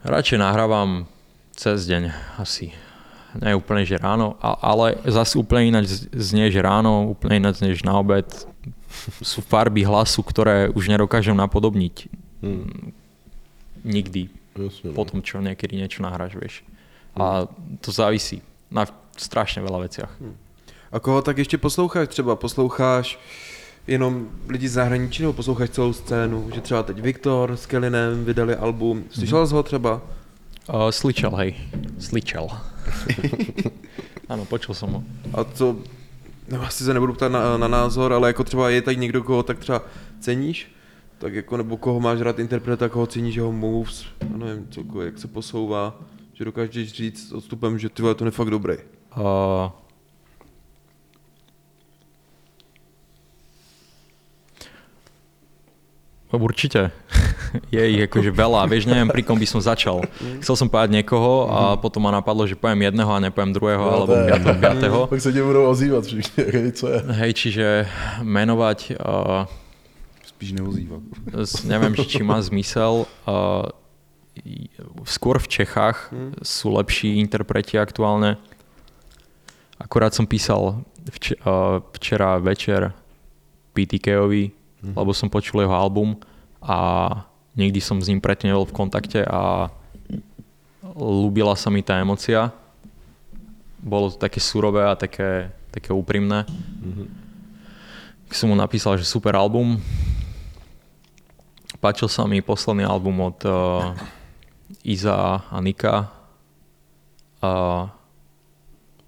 [0.05, 1.09] Radšej nahrávam
[1.57, 2.77] cez deň asi.
[3.41, 7.83] Nie úplne, že ráno, ale zase úplne ináč znie, že ráno, úplne ináč znie, že
[7.89, 8.29] na obed.
[9.25, 12.93] Sú farby hlasu, ktoré už nedokážem napodobniť Hmm.
[13.85, 14.29] nikdy
[14.65, 14.95] Jasně, no.
[14.95, 16.61] po tom, čo niekedy niečo nahráš, vieš.
[17.17, 17.49] A
[17.81, 18.85] to závisí na
[19.17, 20.13] strašne veľa veciach.
[20.93, 22.09] A koho tak ještě posloucháš?
[22.09, 23.19] Třeba posloucháš
[23.87, 26.51] jenom lidi z zahraničí nebo posloucháš celou scénu?
[26.55, 29.05] Že třeba teď Viktor s Kellinem vydali album.
[29.11, 29.49] Slyšel Mhm.
[29.49, 30.01] jsi ho třeba?
[30.75, 31.55] Uh, sličel, hej.
[31.99, 32.49] Sličel.
[34.29, 35.01] Áno, počul som ho.
[35.37, 35.77] A co,
[36.49, 39.43] no asi se nebudu ptát na, na názor, ale jako třeba je tady někdo, koho
[39.43, 39.83] tak třeba
[40.21, 40.73] ceníš?
[41.19, 45.19] Tak jako, nebo koho máš rád interpreta, koho ceníš jeho moves, já nevím, cokoliv, jak
[45.19, 46.01] se posouvá,
[46.33, 48.75] že dokážeš říct s odstupem, že ty to je fakt dobrý.
[49.17, 49.23] Uh,
[56.31, 56.91] Určite.
[57.71, 58.67] Je ich akože veľa.
[58.67, 60.03] Vieš, neviem, pri kom by som začal.
[60.43, 63.91] Chcel som povedať niekoho a potom ma napadlo, že poviem jedného a nepoviem druhého, No,
[63.95, 64.99] alebo piatého, piatého.
[65.07, 66.99] Pak se tě budou ozývat všichni, hej, co je.
[67.09, 67.67] Hej, čiže
[68.21, 69.47] menovať, uh,
[70.27, 71.01] Spíš neozývat.
[71.47, 73.07] s- neviem, či má zmysel.
[73.23, 73.71] Uh,
[75.07, 76.11] skôr v Čechách
[76.43, 78.43] sú lepší interpreti aktuálne.
[79.79, 82.91] Akurát som písal vč- uh, včera večer
[83.79, 84.51] PTK-ovi,
[84.93, 86.21] lebo som počul jeho album
[86.61, 86.77] a
[87.57, 89.73] nikdy som s ním predtým nebol v kontakte a
[90.93, 92.53] ľúbila sa mi tá emocia.
[93.81, 96.45] Bolo to také surové a také, také úprimné.
[98.29, 99.81] Tak som mu napísal, že super album.
[101.81, 103.93] Páčil sa mi posledný album od uh,
[104.81, 106.09] Iza a Nika.
[107.45, 107.93] Uh,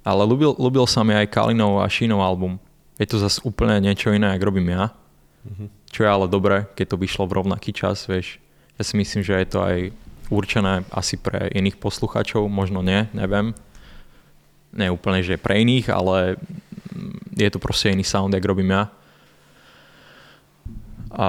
[0.04, 2.60] ale ľúbil, ľúbil sa mi aj Kalinov a Šinov album.
[3.00, 4.92] Je to zase úplne niečo iné, ako robím ja.
[5.90, 8.38] Čo je ale dobré, keď to vyšlo v rovnaký čas, vieš.
[8.76, 9.76] Ja si myslím, že je to aj
[10.28, 13.54] určené asi pre iných poslucháčov, možno nie, neviem.
[14.74, 16.36] Nie úplne, že pre iných, ale
[17.32, 18.92] je to proste iný sound, jak robím ja.
[21.16, 21.28] A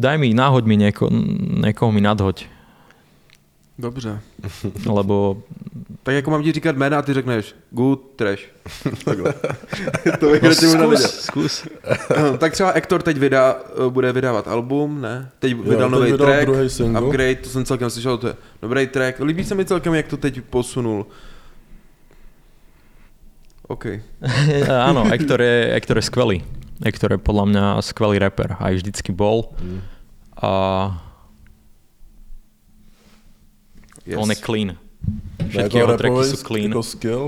[0.00, 1.12] daj mi, náhoď mi nieko,
[1.60, 2.48] niekoho mi nadhoď,
[3.78, 4.20] Dobře.
[4.86, 5.42] lebo
[6.02, 8.42] Tak jako mám ti říkat jména a ty řekneš good, trash.
[9.04, 9.34] Takhle.
[10.20, 11.68] to bych no, skús, skús.
[12.38, 13.56] tak třeba Ektor teď vydá,
[13.86, 15.30] eh, bude vydávat album, ne?
[15.38, 16.48] Teď vydal nový track.
[17.00, 19.20] Upgrade, to jsem celkem slyšel, to je dobrý track.
[19.20, 21.06] Líbí se mi celkem, jak to teď posunul.
[23.68, 23.86] OK.
[24.68, 26.44] Áno, Ektor je, Ektor je skvelý.
[26.84, 28.60] Ektor je podľa mňa skvelý rapper.
[28.60, 29.56] Aj vždycky bol.
[30.36, 30.52] A
[34.06, 34.18] Yes.
[34.20, 34.76] on je clean.
[35.48, 36.70] Všetky jeho tracky sú clean.
[36.70, 37.22] Jako skill,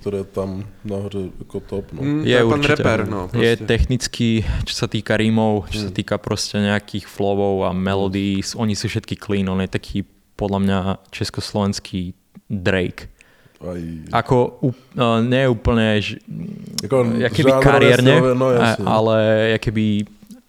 [0.00, 2.02] které tam nahoře jako top, no.
[2.02, 2.82] Mm, to Je určite.
[2.82, 3.30] rapper, no.
[3.40, 8.76] Je technicky, čo sa týka rímov, čo sa týka proste nejakých flowov a melódií, oni
[8.76, 10.04] sú všetky clean, on je taký
[10.36, 10.78] podľa mňa
[11.10, 12.12] československý
[12.50, 13.08] Drake.
[13.60, 13.80] Aj,
[14.24, 14.72] Ako, uh,
[15.20, 16.16] nie je úplne ž-
[16.82, 16.96] Jako
[17.28, 18.84] keby žánrově kariérne, no jasně.
[18.84, 19.18] a- ale
[19.60, 20.04] keby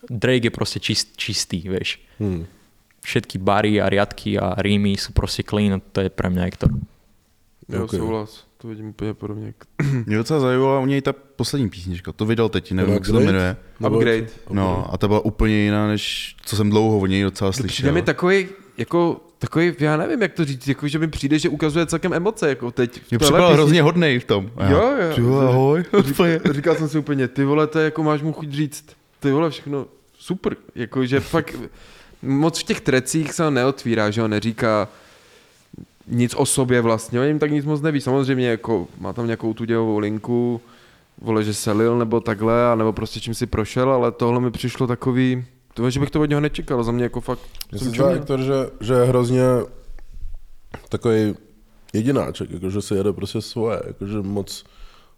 [0.09, 1.99] Drake je proste čist, čistý, vieš.
[2.19, 2.45] Hmm.
[3.01, 6.69] Všetky bary a riadky a rímy sú proste clean, a to je pre mňa Hector.
[7.69, 7.91] Jo, Ok.
[7.97, 8.45] souhlas.
[8.57, 9.53] To vidím úplně podobně.
[10.05, 13.17] Mě docela zajímala u něj ta poslední písnička, to vydal teď, nevím, jak se to
[13.17, 13.33] Upgrade?
[13.33, 13.57] jmenuje.
[13.89, 14.27] Upgrade.
[14.49, 17.93] No a ta byla úplně jiná, než co jsem dlouho o něj docela Přijde slyšel.
[17.93, 18.47] mi takový,
[18.77, 22.49] jako, takový, já nevím, jak to říct, jako, že mi přijde, že ukazuje celkem emoce,
[22.49, 23.01] jako teď.
[23.11, 24.51] Mě připadal hrozně hodnej v tom.
[24.57, 24.79] Já, Jo,
[25.09, 25.15] jo.
[25.15, 25.83] "Ty vole, ahoj.
[26.05, 28.85] Říkal, říkal jsem si úplně, ty vole, to je jako máš mu chuť říct,
[29.19, 29.85] ty vole, všechno
[30.19, 31.55] super, jako, že fakt
[32.21, 34.87] moc v těch trecích se neotvírá, že ho neříká
[36.07, 39.53] nic o sobě vlastně, o něm tak nic moc neví, samozřejmě jako má tam nějakou
[39.53, 40.61] tu dělovou linku,
[41.21, 44.87] vole, že se lil nebo takhle, nebo prostě čím si prošel, ale tohle mi přišlo
[44.87, 47.41] takový, to, že bych to od něho nečekal, za mě jako fakt
[47.77, 48.13] se zdá, čuměl.
[48.13, 49.43] Hector, že, že je hrozně
[50.89, 51.35] takový
[51.93, 54.63] jedináček, jako, že si jede prostě svoje, jako, že moc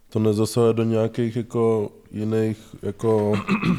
[0.08, 3.32] to nezasahuje do nějakých jako jiných, jako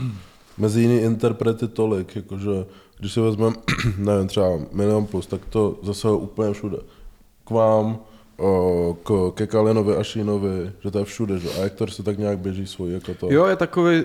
[0.58, 2.66] mezi jiný interprety tolik, jakože
[3.00, 3.56] když si vezmeme,
[3.98, 6.78] nevím, třeba Milion Plus, tak to zasahuje úplně všude.
[7.46, 8.00] K vám,
[9.04, 11.50] k, ke Kalinovi a Šínovi, že to je všude, že?
[11.50, 13.34] A Hector si tak nějak běží svůj, jako to.
[13.34, 14.04] Jo, je takový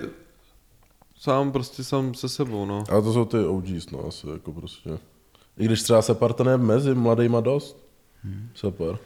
[1.19, 2.83] sám prostě sám se sebou, no.
[2.89, 4.89] Ale to jsou ty OGs, no, asi, jako prostě.
[5.57, 7.77] I když třeba se partner mezi mladýma dost.
[8.23, 8.49] Hmm.
[8.53, 8.97] Super.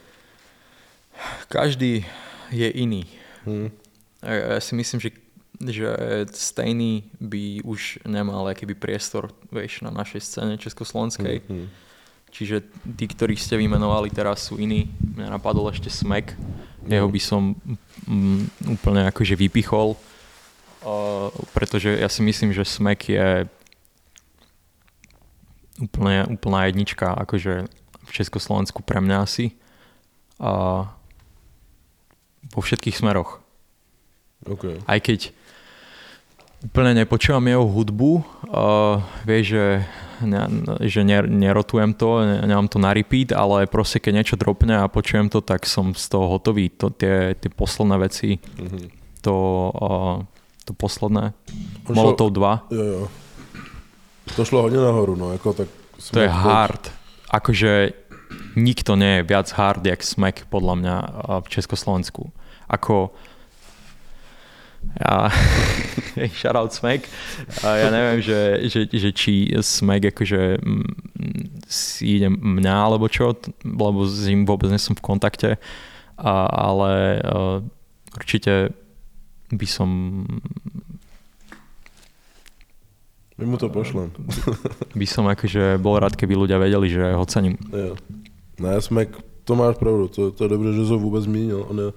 [1.48, 2.06] Každý
[2.52, 3.06] je iný.
[3.46, 3.72] Hmm.
[4.22, 5.10] A ja si myslím, že,
[5.70, 5.90] že
[6.34, 11.46] Stejný by už nemal akýby priestor vieš, na našej scéne československej.
[11.46, 11.68] Hmm.
[12.36, 14.92] Čiže tí, ktorých ste vymenovali teraz sú iní.
[15.00, 16.36] Mňa napadol ešte Smek.
[16.84, 17.56] Jeho by som
[18.04, 19.96] mm, úplne akože vypichol.
[20.84, 23.48] Uh, pretože ja si myslím, že Smek je
[25.80, 27.72] úplne, úplná jednička akože
[28.06, 29.56] v Československu pre mňa asi.
[30.36, 30.84] A
[32.52, 33.40] vo všetkých smeroch.
[34.46, 34.84] OK.
[34.86, 35.32] Aj keď
[36.66, 38.12] úplne nepočúvam jeho hudbu,
[38.50, 39.66] uh, vieš, že,
[40.26, 40.42] ne,
[40.82, 44.90] že ner, nerotujem to, ne, nemám to na repeat, ale proste keď niečo dropne a
[44.90, 46.74] počujem to, tak som z toho hotový.
[46.82, 48.90] To, tie, tie posledné veci, Mhm.
[49.22, 49.36] to,
[49.74, 50.18] uh,
[50.66, 51.34] to posledné,
[51.86, 53.04] On Molotov 2, Jo, jo.
[54.36, 55.68] To šlo hodně nahoru, no, jako tak...
[56.12, 56.92] to je hard.
[57.30, 57.94] Akože
[58.58, 62.34] nikto nie je viac hard, jak Smack podľa mňa uh, v Československu.
[62.66, 63.14] Ako
[64.94, 65.28] ja,
[66.40, 67.10] shoutout Smack,
[67.64, 70.88] a ja neviem, že, že, že či Smack akože mm,
[71.68, 75.50] si ide mňa alebo čo, lebo s ním vôbec nie som v kontakte,
[76.16, 77.60] a, ale uh,
[78.16, 78.72] určite
[79.52, 79.90] by som
[83.36, 84.16] My mu to pošlem.
[84.96, 87.60] by som akože bol rád, keby ľudia vedeli, že ho cením.
[87.68, 88.00] Jo.
[88.64, 89.12] Ne, Smek,
[89.44, 91.66] to máš pravdu, to, to je dobře, že jsi ho vůbec zmínil.
[91.68, 91.92] On je,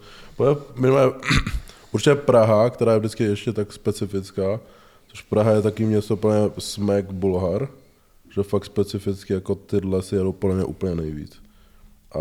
[1.92, 4.60] určitě Praha, která je vždycky ještě tak specifická,
[5.08, 7.68] což Praha je taky město plně Smek Bulhar,
[8.34, 11.42] že fakt specificky jako tyhle si jedou podle mě úplně nejvíc.
[12.12, 12.18] A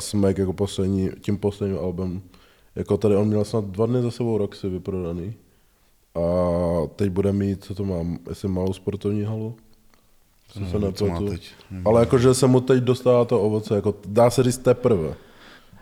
[0.00, 2.22] Smek jako poslední, tím posledním albem,
[2.74, 5.34] jako tady on měl snad dva dny za sebou Roxy vyprodaný.
[6.14, 6.20] A
[6.96, 9.56] teď bude mít, co to mám, jestli malou sportovní halu?
[10.52, 11.42] Se No, co má nepletu.
[11.84, 15.14] Ale jakože se mu teď dostává to ovoce, jako dá se říct teprve.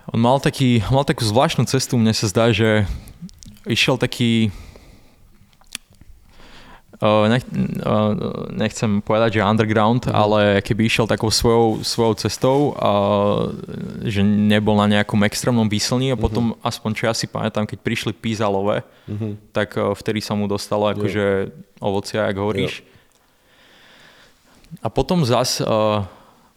[0.08, 2.88] On mal, taký, mal takú zvláštnu cestu, mne sa zdá, že
[3.68, 4.48] išiel taký...
[6.98, 7.46] Uh, nech,
[7.86, 13.54] uh, nechcem povedať, že underground, ale keby išiel takou svojou, svojou cestou, uh,
[14.02, 18.12] že nebol na nejakom extrémnom výslní a potom, aspoň čo ja si pamätám, keď prišli
[18.18, 19.54] pízalové, Mhm.
[19.54, 22.82] tak vtedy sa mu dostalo akože ovocia, jak hovoríš.
[24.82, 26.02] A potom zas uh,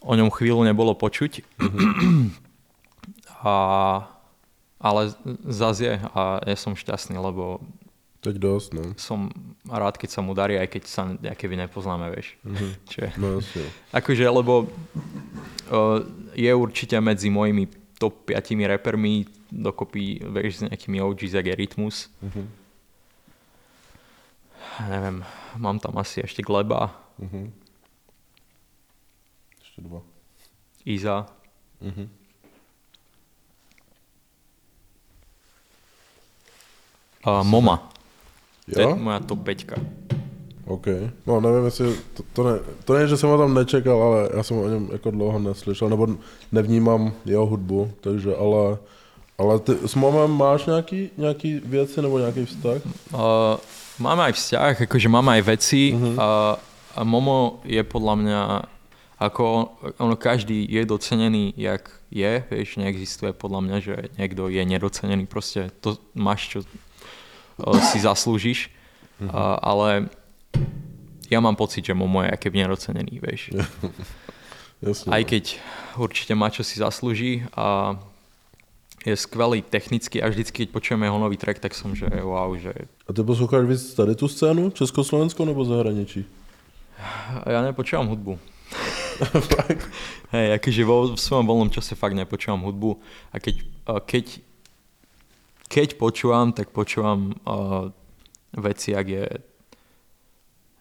[0.02, 1.46] o ňom chvíľu nebolo počuť.
[3.42, 3.54] A,
[4.80, 5.10] ale
[5.46, 7.58] zas je a ja som šťastný, lebo
[8.22, 8.94] Teď dost, no.
[8.94, 9.34] som
[9.66, 12.38] rád, keď sa mu darí, aj keď sa nejaké vy nepoznáme, vieš.
[12.86, 13.42] Čiže, No
[13.90, 15.98] akože, lebo uh,
[16.30, 17.66] je určite medzi mojimi
[17.98, 22.14] top 5 repermi dokopy, vieš, s nejakými OGs, jak je Rytmus.
[22.22, 22.42] Mhm.
[24.88, 25.16] Neviem,
[25.58, 27.52] mám tam asi ešte Gleba, Mhm.
[29.60, 30.02] Ještě dva.
[30.84, 31.26] Iza,
[31.80, 32.08] Mhm.
[37.24, 37.88] A Moma.
[38.72, 38.96] To je Jo?
[38.96, 39.72] moja top 5.
[40.66, 40.86] OK.
[41.26, 44.42] No nevím, jestli, to, to, ne, to ne, že jsem ho tam nečekal, ale já
[44.42, 46.06] jsem o něm jako dlouho neslyšel, nebo
[46.52, 48.78] nevnímám jeho hudbu, takže ale,
[49.38, 52.80] ale ty s Momem máš nějaký, nějaký věci nebo nějaký vztah?
[53.14, 53.20] Uh,
[53.98, 56.14] máme aj vzťah, akože máme aj veci Mhm.
[56.20, 56.56] a,
[56.96, 58.40] a Momo je podľa mňa
[59.22, 59.70] ako
[60.02, 65.70] ono každý je docenený, jak je, vieš, neexistuje podľa mňa, že niekto je nedocenený, proste
[65.78, 66.66] to máš čo uh,
[67.92, 68.70] si zaslúžiš,
[69.20, 69.32] uh,
[69.62, 70.08] ale
[71.30, 73.50] ja mám pocit, že Momo je aké nerocenený, vieš.
[74.82, 75.12] Jasně.
[75.14, 75.62] Aj keď
[75.94, 77.94] určite má, čo si zaslúži a
[79.06, 82.74] je skvelý technicky a vždycky, keď počujeme jeho nový track, tak som, že wow, že
[83.06, 86.26] A ty posloucháš víc tady tu scénu, Československou nebo zahraničí?
[87.46, 88.38] ja nepočúvam hudbu.
[90.34, 92.98] Hej, akože vo svojom voľnom čase fakt nepočúvam hudbu
[93.34, 93.54] a keď,
[94.06, 94.24] keď,
[95.72, 97.88] keď počúvam, tak počúvam uh,
[98.52, 99.24] veci, ak je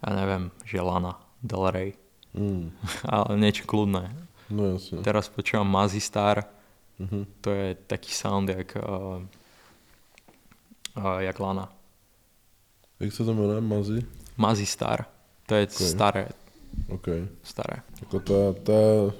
[0.01, 1.91] ja neviem, že Lana Del Rey,
[2.35, 2.71] Hmm.
[3.11, 4.07] ale niečo kľudné.
[4.49, 4.99] No jasně.
[5.03, 6.43] Teraz počúvam Mazzy Star,
[6.99, 7.25] Mhm.
[7.41, 9.19] to je taký sound jak, uh,
[10.97, 11.71] uh, jak Lana.
[12.99, 13.61] Jak se to jmenuje?
[13.61, 13.99] Mazi?
[14.37, 15.05] Mazzy Star,
[15.45, 15.71] to je Ok.
[15.81, 16.27] staré,
[16.89, 17.07] OK.
[17.43, 17.81] staré.
[18.01, 18.33] Jako to,
[18.73, 19.11] je-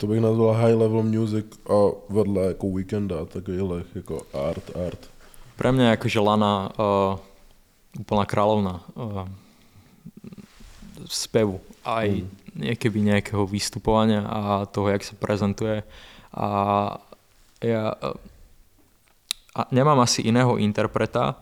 [0.00, 5.10] to, bych nazval high level music a vedle jako weekenda a takových jako art, art.
[5.60, 7.20] Pre mňa je akože Lana uh,
[8.00, 9.28] úplná kráľovna uh,
[11.04, 12.28] spevu aj Mm.
[12.56, 15.84] niekeby nejakého vystupovania a toho, jak sa prezentuje.
[16.32, 16.48] A
[17.60, 18.16] ja uh,
[19.52, 21.36] a nemám asi iného interpreta,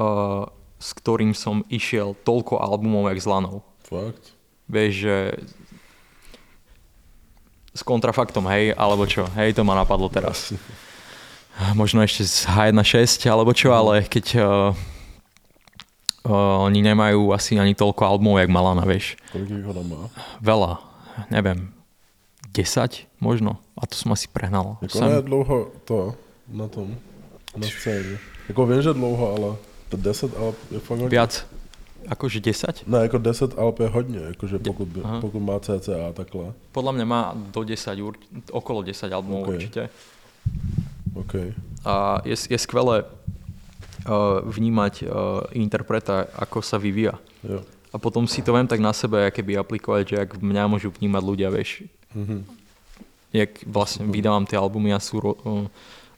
[0.00, 0.48] uh,
[0.80, 3.60] s ktorým som išiel toľko albumov, jak s Lanou.
[3.84, 4.32] Fakt?
[4.72, 5.16] Vieš, že
[7.74, 10.50] s kontrafaktom, hej, alebo čo, hej, to ma napadlo teraz.
[11.80, 14.72] Možno ešte z H1.6 alebo čo, ale keď uh,
[16.24, 19.14] uh, oni nemajú asi ani toľko albumov, jak Malana, vieš.
[19.30, 20.00] Kolik jich ona má?
[20.40, 20.80] Veľa,
[21.28, 21.68] neviem,
[22.52, 23.60] 10 možno.
[23.78, 24.76] A to som asi prehnal.
[24.82, 26.14] Jako Sem- ne dlouho to
[26.48, 26.96] na tom,
[27.56, 28.18] na scéně.
[28.48, 29.56] Jako vím, že dlouho, ale
[29.88, 30.98] to 10 alp je fakt.
[30.98, 31.46] Viac,
[32.08, 32.86] akože 10?
[32.86, 35.20] Ne, jako 10 alp je hodně, jakože pokud, by, aha.
[35.20, 36.52] pokud má CCA takhle.
[36.72, 37.20] Podľa mňa má
[37.54, 38.20] do 10, ur-
[38.50, 39.48] okolo 10 albumov Ok.
[39.48, 39.82] určite.
[41.14, 41.34] OK.
[41.84, 45.08] A je, je skvelé uh, vnímať uh,
[45.52, 47.18] interpreta, ako sa vyvíja.
[47.44, 47.60] Jo.
[47.90, 50.94] A potom si to viem tak na sebe, aké by aplikovať, že ak mňa môžu
[50.94, 51.84] vnímať ľudia, vieš.
[52.14, 52.46] Mhm.
[53.30, 55.66] Jak vlastne vydávam tie albumy a sú uh,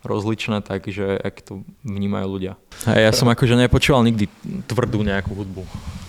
[0.02, 2.52] rozličné, takže ak to vnímajú ľudia.
[2.86, 4.26] A ja som akože nepočúval nikdy
[4.66, 5.62] tvrdú nejakú hudbu,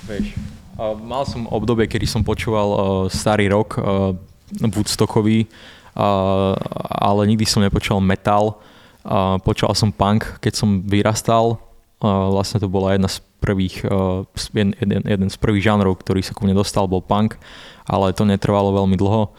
[0.09, 0.33] vieš.
[0.73, 4.17] A mal som obdobie, kedy som počúval uh, starý rok, uh,
[4.57, 6.57] Woodstockový, uh,
[6.89, 8.57] ale nikdy som nepočúval metal.
[9.05, 11.61] Uh, počúval som punk, keď som vyrastal.
[12.01, 16.25] Uh, vlastne to bola jedna z prvých, uh, jeden, jeden, jeden z prvých žánrov, ktorý
[16.25, 17.37] sa ku mne dostal, bol punk,
[17.85, 19.29] ale to netrvalo veľmi dlho.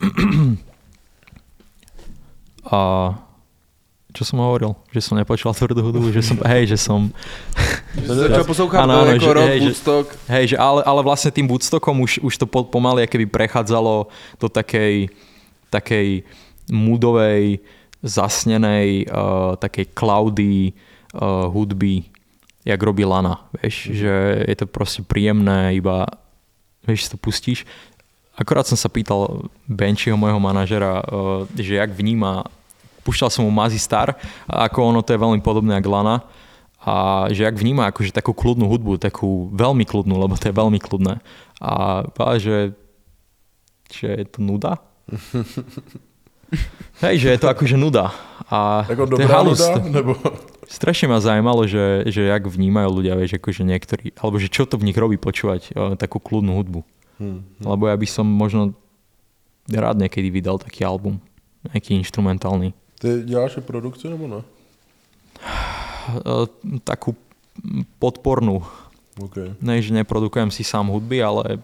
[2.68, 2.80] A
[4.08, 4.72] čo som hovoril?
[4.88, 7.12] Že som nepočúval tvrdú hudbu, že som, hej, že som,
[7.92, 8.44] Že začal
[8.80, 10.06] áno, jako že- hej, že- Woodstock.
[10.32, 14.08] hej, že ale, ale vlastne tým Woodstockom už, už to po, pomaly keby prechádzalo
[14.40, 15.12] do takej,
[15.68, 16.24] takej
[16.72, 17.60] moodovej,
[18.00, 20.72] zasnenej, uh, takej cloudy
[21.14, 22.06] uh, hudby,
[22.64, 24.12] jak robí Lana, vieš, že
[24.46, 26.06] je to proste príjemné, iba,
[26.86, 27.66] vieš, to pustíš.
[28.38, 32.46] Akorát som sa pýtal Benčiho, môjho manažera, uh, že jak vníma,
[33.08, 34.12] púšťal som mu Mazi Star,
[34.44, 36.28] a ako ono to je veľmi podobné ako Lana,
[36.78, 40.78] a že jak vníma akože takú kľudnú hudbu, takú veľmi kľudnú, lebo to je veľmi
[40.78, 41.18] kľudné.
[41.58, 42.58] A povedal, že,
[43.90, 44.78] že je to nuda.
[47.04, 48.14] Hej, že je to akože nuda.
[48.48, 49.58] A je dobrá halus.
[49.58, 50.12] nuda, nebo...
[50.68, 54.76] Strašne ma zaujímalo, že, že jak vnímajú ľudia, vieš, akože niektorí, alebo že čo to
[54.76, 56.80] v nich robí počúvať uh, takú kľudnú hudbu.
[57.18, 57.64] Hm.
[57.64, 58.76] Lebo ja by som možno
[59.68, 61.20] rád niekedy vydal taký album,
[61.68, 62.72] nejaký instrumentálny.
[62.98, 64.42] Ty děláš i produkci nebo ne?
[66.08, 66.48] Uh,
[66.82, 67.14] takú
[68.02, 68.64] podpornú.
[69.20, 69.60] OK.
[69.60, 71.62] Ne, že neprodukujem si sám hudby, ale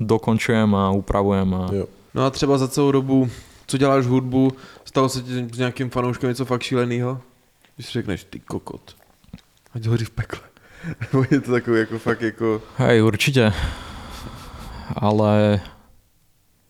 [0.00, 1.86] dokončujem a upravujem a Jo.
[2.14, 3.30] No a třeba za celou dobu,
[3.66, 4.52] co děláš hudbu,
[4.84, 7.20] stalo se ti s nějakým fanouškem něco fakt šílenýho?
[7.74, 8.96] Když si řekneš, ty kokot,
[9.74, 10.40] ať hoří v pekle.
[11.00, 13.52] Nebo je to takový jako fakt jako, hej, určite.
[14.96, 15.60] Ale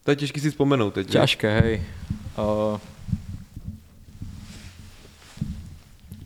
[0.04, 1.10] to je těžký si vzpomenout teď.
[1.10, 1.82] ťažké, hej.
[2.38, 2.78] Uh,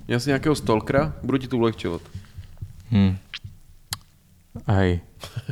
[0.09, 2.03] Měl jsi nějakého stalkera, budu ti to ulehčovat.
[2.91, 3.17] hm.
[4.67, 5.01] Hej.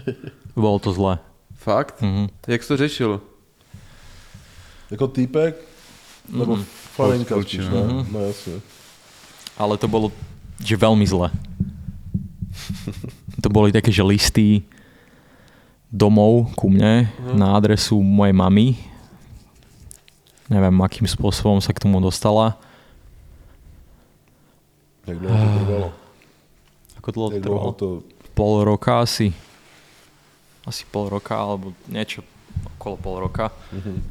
[0.57, 1.19] Bolo to zle.
[1.55, 2.03] Fakt?
[2.03, 2.27] Mhm.
[2.47, 3.21] Jak jsi to řešil?
[4.91, 5.57] Jako týpek?
[6.33, 6.65] Nebo Mhm.
[6.97, 7.81] faninka spíš, ne?
[7.87, 8.07] Mhm.
[8.13, 8.53] No jasně.
[9.59, 10.13] Ale to bolo,
[10.65, 11.31] že veľmi zle.
[13.43, 14.63] to boli také, že listy
[15.93, 17.39] domov ku mne Mhm.
[17.39, 18.77] na adresu mojej mamy.
[20.47, 22.55] Neviem, akým spôsobom sa k tomu dostala.
[25.07, 25.89] Jak dlouho to trvalo?
[26.99, 27.59] Ako dlho to Jak trvalo?
[27.59, 27.89] dlouho to...
[28.37, 29.33] Pol roka asi.
[30.67, 32.23] Asi pol roka, alebo niečo
[32.77, 33.51] okolo pol roka.
[33.73, 34.03] Mhm.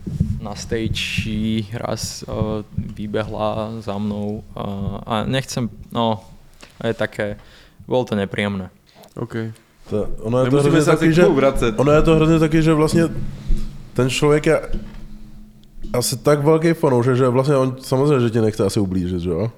[0.45, 6.21] na stage raz uh, vybehla za mnou uh, a nechcem, no,
[6.83, 7.41] je také,
[7.89, 8.69] bolo to nepríjemné.
[9.17, 9.35] OK.
[9.89, 11.25] To, ono je to hrozně taky, že,
[11.77, 13.03] ono je to hrozně taky, že vlastně
[13.93, 14.61] ten člověk je
[15.93, 19.51] asi tak velký fanoušek, že vlastně on samozřejmě, že ti nechce asi ublížit, že jo?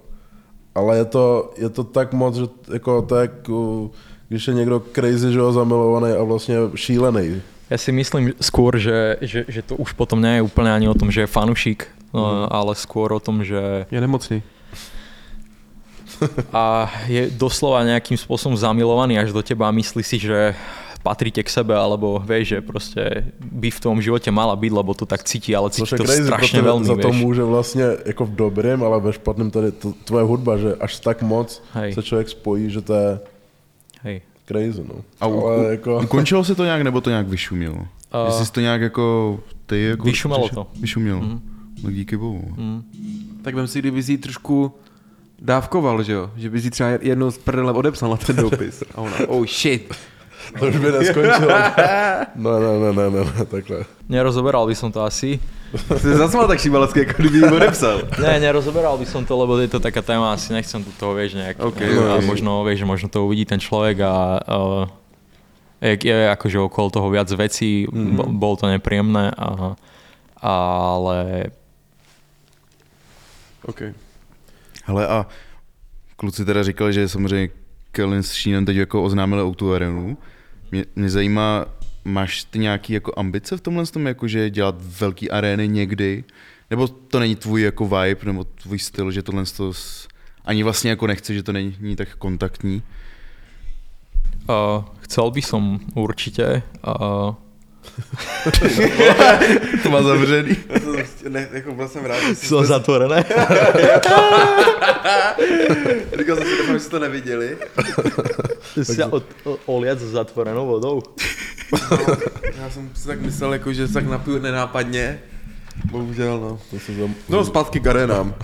[0.75, 3.89] Ale je to, je to tak moc, že jako tak, uh,
[4.29, 7.41] když je někdo crazy, že jo, zamilovaný a vlastně šílený.
[7.67, 10.95] Ja si myslím skôr, že, že, že to už potom nie je úplne ani o
[10.95, 11.83] tom, že je fanušik,
[12.15, 14.39] no, ale skôr o tom, že Je nemocný.
[16.55, 20.55] a je doslova nejakým spôsobom zamilovaný až do teba a myslí si, že
[21.03, 23.03] patríte k sebe, alebo vieš, že proste
[23.39, 26.05] by v tom živote mala byť, lebo to tak cíti, ale Což cíti je to
[26.05, 27.21] crazy, strašne protože veľmi, za to vieš.
[27.21, 31.21] může vlastně jako v dobrém, ale ve špatném tady to, tvoje hudba, že až tak
[31.21, 31.93] moc Hej.
[31.93, 33.19] se člověk spojí, že to je
[34.01, 34.21] Hej.
[34.47, 35.01] crazy, no.
[35.19, 35.99] A u, ale jako...
[36.03, 37.75] ukončilo se to nějak, nebo to nějak vyšumělo?
[37.75, 40.03] Uh, Jestli jsi to nějak jako ty jako...
[40.03, 40.79] Vyšumelo přišel- to.
[40.79, 41.19] Vyšumělo.
[41.19, 41.41] Mhm.
[41.83, 42.41] No díky bohu.
[42.57, 42.83] Mm.
[43.43, 44.71] Tak vem si, kdyby si trošku
[45.41, 46.31] dávkoval, že jo?
[46.35, 48.83] Že by si třeba jednou z prdele odepsal na ten dopis.
[48.95, 49.93] A ona, oh shit.
[50.59, 51.51] To už by neskončilo.
[52.35, 53.85] No, ne, ne, ne, ne, takhle.
[54.09, 55.39] Nerozoberal by som to asi.
[55.97, 58.01] Jsi zasmal tak šibalecky, jako kdyby ji odepsal.
[58.21, 61.33] Ne, nerozoberal by som to, lebo je to taká téma, asi nechcem do toho, vieš,
[61.33, 61.59] nejak.
[61.59, 64.87] OK, a no, možno, vieš, možno to uvidí ten človek a uh,
[65.81, 68.39] je, je akože okolo toho viac vecí, mm-hmm.
[68.39, 69.75] bol to nepríjemné, a,
[70.41, 71.51] ale
[73.67, 73.81] OK.
[74.85, 75.25] Hele a
[76.15, 77.49] kluci teda říkali, že samozřejmě
[77.91, 80.17] Kellen s Sheenem teď jako oznámili Outu Arenu.
[80.71, 81.65] Mě, mě zajímá,
[82.05, 86.23] máš ty nějaký jako ambice v tomhle tom, jakože dělat velký arény někdy?
[86.69, 89.71] Nebo to není tvůj jako vibe, nebo tvůj styl, že tohle to
[90.45, 92.83] ani vlastně jako nechce, že to není, není tak kontaktní?
[94.47, 97.35] uh, chcel by som určite uh,
[99.83, 100.57] To má zavřený.
[101.29, 103.23] Ne, jako byl jsem rád, že sú zatvorené.
[106.19, 107.57] Říkal jsem si, doufám, že jste to neviděli.
[108.85, 109.23] si od,
[109.65, 111.01] oliac s zatvorenou vodou.
[112.57, 115.19] Já jsem si tak myslel, jako, že se tak napiju nenápadně.
[115.91, 116.59] Bohužel, no.
[116.71, 117.15] To se zam...
[117.29, 118.35] No, zpátky k arenám.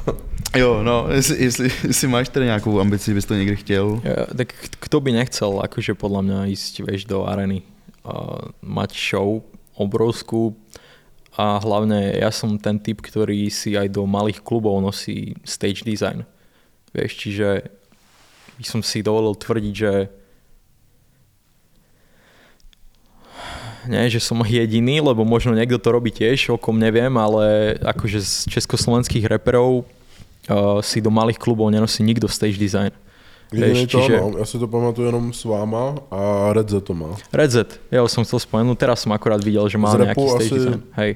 [0.56, 4.02] Jo, no, jestli, jestli, jestli máš teda nějakou ambici, bys to někdy chtěl.
[4.04, 7.66] Ja, tak kto by nechcel, akože podľa mňa ísť, vieš, do areny
[8.06, 9.42] a mať show
[9.74, 10.54] obrovskú
[11.34, 16.22] a hlavne ja som ten typ, ktorý si aj do malých klubov nosí stage design.
[16.94, 17.50] Vieš, čiže
[18.62, 20.14] by som si dovolil tvrdiť, že
[23.88, 28.20] nie, že som jediný, lebo možno niekto to robí tiež, o kom neviem, ale akože
[28.22, 32.92] z československých reperov uh, si do malých klubov nenosí nikto stage design.
[33.54, 36.82] Jediný Vieš, to, čiže- no, já si to pamatuju jenom s váma a Red Z
[36.90, 37.14] to má.
[37.30, 37.58] Red Z,
[37.92, 40.82] ja som chcel spomenúť, teraz som akurát videl, že má Z nejaký stage asi- design.
[40.98, 41.12] Hej.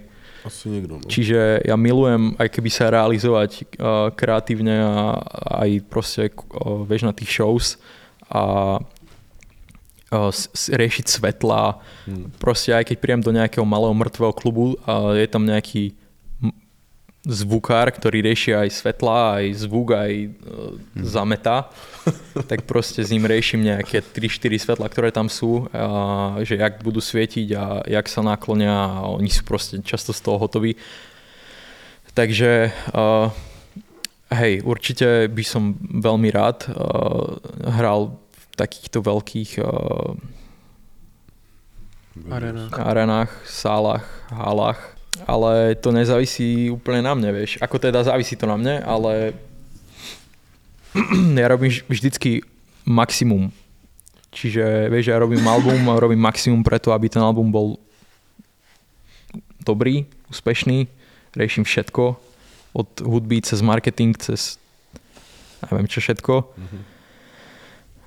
[0.45, 1.03] Asi nikdo, no.
[1.09, 4.95] Čiže ja milujem, aj keby sa realizovať uh, kreatívne a
[5.65, 7.75] aj proste, uh, vieš, na tých shows
[8.31, 8.77] a
[10.71, 11.83] riešiť svetla.
[12.07, 12.31] Hmm.
[12.39, 15.95] Proste aj keď príjem do nejakého malého mŕtvého klubu a je tam nejaký
[17.27, 20.31] zvukár, ktorý rieši aj svetla, aj zvuk, aj uh,
[21.03, 21.67] zameta,
[22.49, 27.03] tak proste s ním riešim nejaké 3-4 svetla, ktoré tam sú, a že jak budú
[27.03, 30.79] svietiť a jak sa naklonia a oni sú proste často z toho hotoví.
[32.15, 33.27] Takže uh,
[34.31, 37.43] hej, určite by som veľmi rád uh,
[37.75, 38.15] hral
[38.57, 40.17] takýchto veľkých uh,
[42.33, 42.65] Arena.
[42.73, 44.81] arenách, sálach, halách,
[45.29, 47.61] ale to nezávisí úplne na mne, vieš.
[47.61, 49.37] Ako teda závisí to na mne, ale
[51.37, 52.41] ja robím vž- vždycky
[52.81, 53.53] maximum.
[54.33, 57.77] Čiže, vieš, ja robím album a robím maximum preto, aby ten album bol
[59.61, 60.89] dobrý, úspešný,
[61.37, 62.17] riešim všetko,
[62.73, 64.57] od hudby cez marketing, cez
[65.65, 66.33] neviem čo všetko.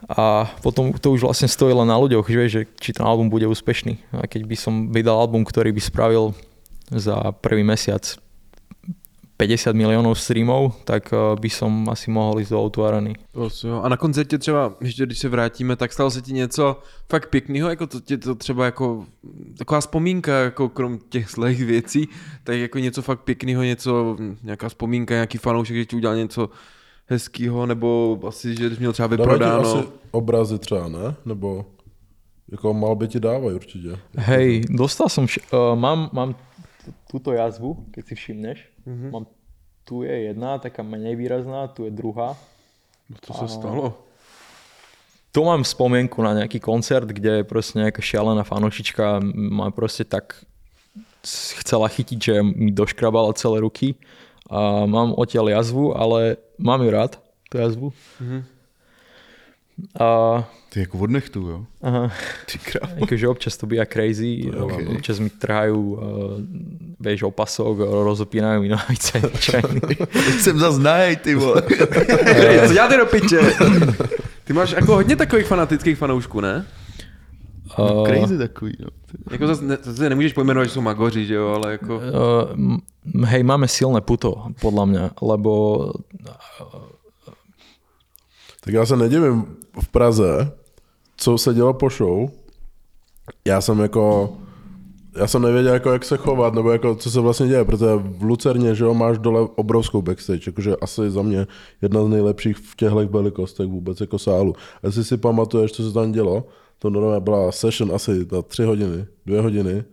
[0.08, 3.44] A potom to už vlastne stojí len na ľuďoch, že, že či ten album bude
[3.44, 4.00] úspešný.
[4.16, 6.32] A keď by som vydal album, ktorý by spravil
[6.88, 8.16] za prvý mesiac
[9.40, 13.16] 50 miliónov streamov, tak eh, by som asi mohol ísť do Outuarany.
[13.64, 13.80] Jo.
[13.82, 16.76] A na koncertě třeba, ještě když se vrátíme, tak stalo se ti něco
[17.08, 19.06] fakt pěkného, jako to to třeba jako
[19.58, 22.08] taková vzpomínka, jako krom těch zlých věcí,
[22.44, 26.48] tak jako něco fakt pěkného, něco, nějaká vzpomínka, nějaký fanoušek, že ti udělal něco
[27.10, 29.70] hezkýho, nebo asi, že jsi měl třeba Dávají vyprodáno.
[29.70, 31.14] asi obrazy třeba, ne?
[31.26, 31.66] Nebo
[32.52, 33.88] jako mal by ti dávají určitě.
[34.16, 36.34] Hej, dostal som, vš- uh, mám, mám
[37.10, 38.58] túto jazvu, keď si všimneš.
[38.86, 39.10] Mhm.
[39.10, 39.26] Mám,
[39.84, 42.36] tu je jedna, taká menej výrazná, tu je druhá.
[43.22, 43.98] Co se stalo?
[45.32, 50.42] Tu mám spomienku na nejaký koncert, kde proste nejaká šialená fanošička ma proste tak
[51.62, 53.94] chcela chytiť, že mi doškrabala celé ruky
[54.50, 57.16] a mám odtiaľ jazvu, ale mám ju rád,
[57.50, 57.92] tú jazvu.
[60.00, 61.64] A Ty jako od nechtu, jo?
[61.82, 62.12] aha,
[62.52, 63.02] Ty krávo.
[63.04, 64.72] akože občas to býva crazy, Ok.
[64.96, 66.00] občas mi trhajú, uh,
[67.00, 69.18] vieš, opasok, rozopínajú mi nohavice.
[70.38, 71.62] Jsem zas nahej, ty vole.
[72.24, 73.40] Hej, co děláte do piče?
[74.44, 76.66] Ty máš jako hodně takových fanatických fanoušků, ne?
[77.78, 78.88] Uh, Crazy takový, no.
[79.30, 81.96] Jako zase, ne, zase nemůžeš pojmenovat, že jsou magoři, že jo, ale jako...
[81.96, 85.52] Uh, hej, máme silné puto, podľa mňa, lebo
[88.60, 90.52] Tak já se nedivím v Praze,
[91.16, 92.30] co se dělo po show.
[93.44, 94.32] Já jsem jako,
[95.16, 98.22] já jsem nevěděl, jako, jak se chovat, nebo jako, co se vlastně děje, protože v
[98.22, 101.46] Lucerně, že jo, máš dole obrovskou backstage, jakože asi za mě
[101.82, 104.54] jedna z nejlepších v těchto velikostech vůbec jako sálu.
[104.82, 106.44] Jestli si pamatuješ, co se tam dělo,
[106.78, 109.84] to normálně byla session asi na tři hodiny, dvě hodiny,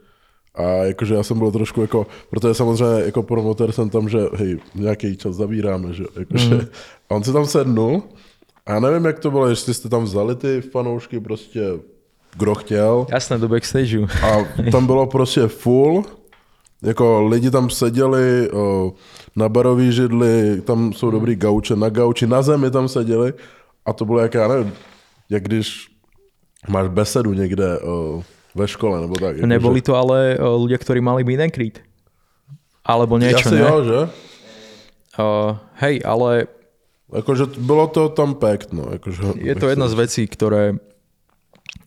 [0.58, 4.60] a jakože já jsem byl trošku jako, protože samozřejmě jako promotor jsem tam, že hej,
[4.76, 6.62] nějaký čas zabíráme, že jakože, mm.
[7.10, 8.04] a on se tam sednul
[8.66, 11.62] a já nevím, jak to bylo, jestli jste tam vzali ty fanoušky prostě
[12.38, 13.06] kdo chtěl.
[13.12, 14.08] Jasné do backstageu.
[14.24, 14.38] a
[14.72, 16.04] tam bylo prostě full,
[16.82, 18.94] jako lidi tam seděli o,
[19.36, 23.34] na barový židli, tam jsou dobrý gauče, na gauči, na zemi tam seděli.
[23.86, 24.74] A to bylo jak, já nevím,
[25.30, 25.88] jak když
[26.70, 28.24] máš besedu někde o,
[28.58, 29.38] ve škole, nebo tak.
[29.46, 31.22] Neboli to ale uh, ľudia, ktorí mali
[31.54, 31.86] greet.
[32.82, 33.62] Alebo niečo, Asi ne?
[33.62, 34.00] jo, že?
[35.18, 36.50] Uh, hej, ale
[37.08, 38.92] Akože bylo to tam pekt, no.
[38.92, 40.76] Akože, je to jedna z vecí, ktoré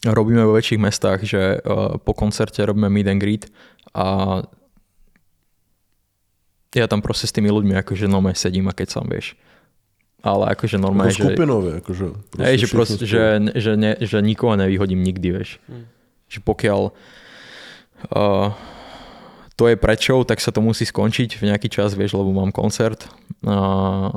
[0.00, 3.44] robíme vo väčších mestách, že uh, po koncerte robíme meet and greet
[3.92, 4.40] a
[6.72, 9.36] ja tam proste s tými ľuďmi akože normálne sedím a keď som, vieš.
[10.24, 12.06] Ale akože normálne, že, skupinově, akože.
[12.44, 13.24] hej, že, proste, že,
[13.56, 15.60] že, ne, že nikoho nevyhodím nikdy, vieš.
[16.30, 16.80] Že pokiaľ
[18.14, 18.48] uh,
[19.60, 22.48] to je pred show, tak sa to musí skončiť v nejaký čas, vieš, lebo mám
[22.48, 23.04] koncert.
[23.44, 24.08] A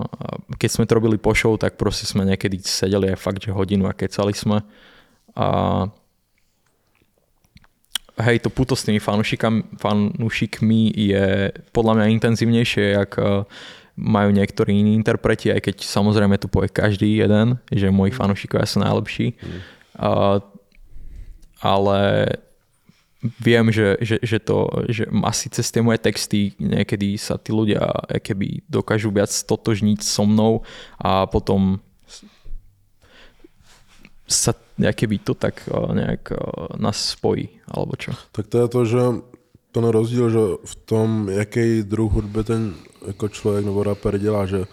[0.55, 3.84] keď sme to robili po show, tak proste sme niekedy sedeli aj fakt, že hodinu
[3.84, 4.64] a kecali sme.
[5.36, 5.47] A
[8.24, 13.43] hej, to puto s tými fanúšikami, fanúšikmi je podľa mňa intenzívnejšie, jak eh,
[13.99, 18.82] majú niektorí iní interpreti, aj keď samozrejme tu povie každý jeden, že moji fanúšikovia sú
[18.82, 19.38] najlepší.
[19.99, 20.41] A,
[21.64, 22.28] ale
[23.39, 27.80] viem, že, že, že, to, že asi cez tie moje texty niekedy sa tí ľudia
[28.11, 30.68] eh, keby dokážu viac stotožniť so mnou
[30.99, 31.80] a potom
[34.28, 36.38] sa keby to tak eh, nejak eh,
[36.76, 38.11] nás spojí, alebo čo.
[38.36, 39.01] Tak to je to, že
[39.74, 42.76] ten rozdíl, že v tom, jaký druh hudby ten
[43.07, 44.66] jako člověk nebo rapper dělá, že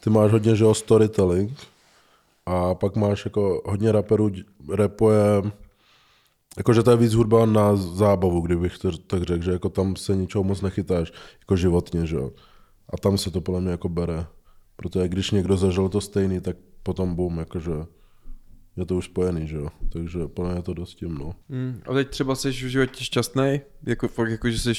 [0.00, 1.50] ty máš hodně, že jo, storytelling
[2.46, 5.42] a pak máš jako hodně rapperů d- rapuje,
[6.56, 10.16] jakože to je víc hudba na zábavu, kdybych to tak řekl, že jako tam se
[10.16, 12.30] ničeho moc nechytáš, jako životně, že jo.
[12.88, 14.26] A tam se to podle mě jako bere.
[14.76, 17.72] Protože když někdo zažil to stejný, tak potom boom, jakože
[18.76, 19.68] je to už spojený, že jo.
[19.92, 21.34] Takže podle mě je to dost tím, no.
[21.50, 21.80] Hmm.
[21.86, 24.72] A teď třeba jsi v životě šťastný, jako fakt jako, že jsi,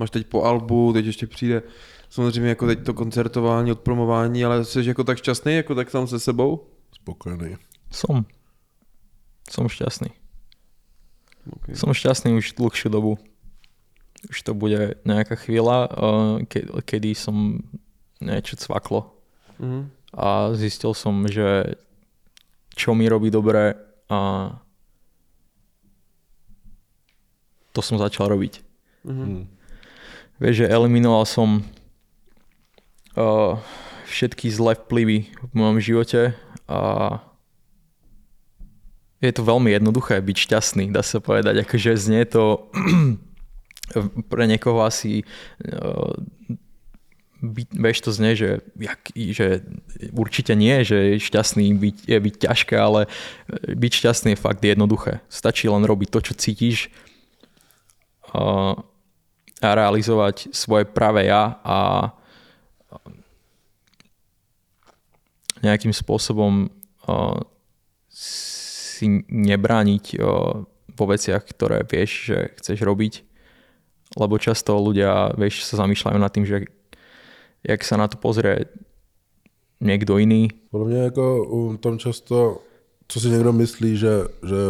[0.00, 1.62] máš teď po albu, teď ještě přijde
[2.10, 6.20] samozřejmě jako teď to koncertování, odpromování, ale jsi jako tak šťastný, jako tak sám se
[6.20, 6.66] sebou?
[6.92, 7.56] Spokojený.
[7.90, 8.24] Som.
[9.50, 10.17] Som šťastný.
[11.48, 11.74] Okay.
[11.74, 13.16] Som šťastný už dlhšiu dobu.
[14.28, 17.64] Už to bude nejaká chvíľa, eh, ke- kedy som
[18.20, 19.14] niečo cvaklo.
[19.58, 19.90] Mhm.
[20.16, 21.76] A zistil som, že
[22.74, 23.76] čo mi robí dobre
[24.08, 24.18] a
[27.76, 28.64] to som začal robiť.
[29.04, 29.46] Mhm.
[30.38, 31.66] Vieš, že eliminoval som
[33.18, 33.58] uh,
[34.06, 36.38] všetky zlé vplyvy v mojom živote
[36.70, 36.80] a
[39.18, 41.66] je to veľmi jednoduché byť šťastný, dá sa povedať.
[41.66, 42.70] Akože znie to
[44.30, 45.26] pre niekoho asi
[45.66, 46.14] uh,
[47.42, 49.66] byť, vieš to znie, že, jak, že
[50.14, 53.10] určite nie, že šťastný byť, je byť ťažké, ale
[53.66, 55.22] byť šťastný je fakt jednoduché.
[55.26, 56.90] Stačí len robiť to, čo cítiš
[58.34, 58.78] uh,
[59.58, 62.10] a realizovať svoje pravé ja a
[65.58, 66.70] nejakým spôsobom
[67.10, 67.42] uh,
[68.98, 70.18] si nebrániť
[70.98, 73.22] vo veciach, ktoré vieš, že chceš robiť.
[74.18, 76.66] Lebo často ľudia, vieš, sa zamýšľajú nad tým, že
[77.62, 78.66] jak sa na to pozrie
[79.80, 80.50] niekto iný.
[80.70, 82.62] Podle mě jako u tom často,
[83.08, 84.10] co si někdo myslí, že,
[84.42, 84.60] že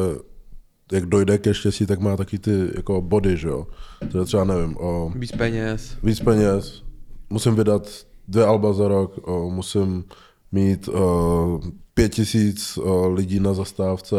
[0.92, 3.66] jak dojde ke štěstí, tak má taky ty jako body, že jo.
[4.12, 5.96] To je třeba, nevím, o Víc peněz.
[6.02, 6.82] víc peněz,
[7.30, 7.82] musím vydat
[8.28, 10.04] dvě alba za rok, o, musím
[10.52, 11.60] mít o,
[11.94, 14.16] pět tisíc o, lidí na zastávce,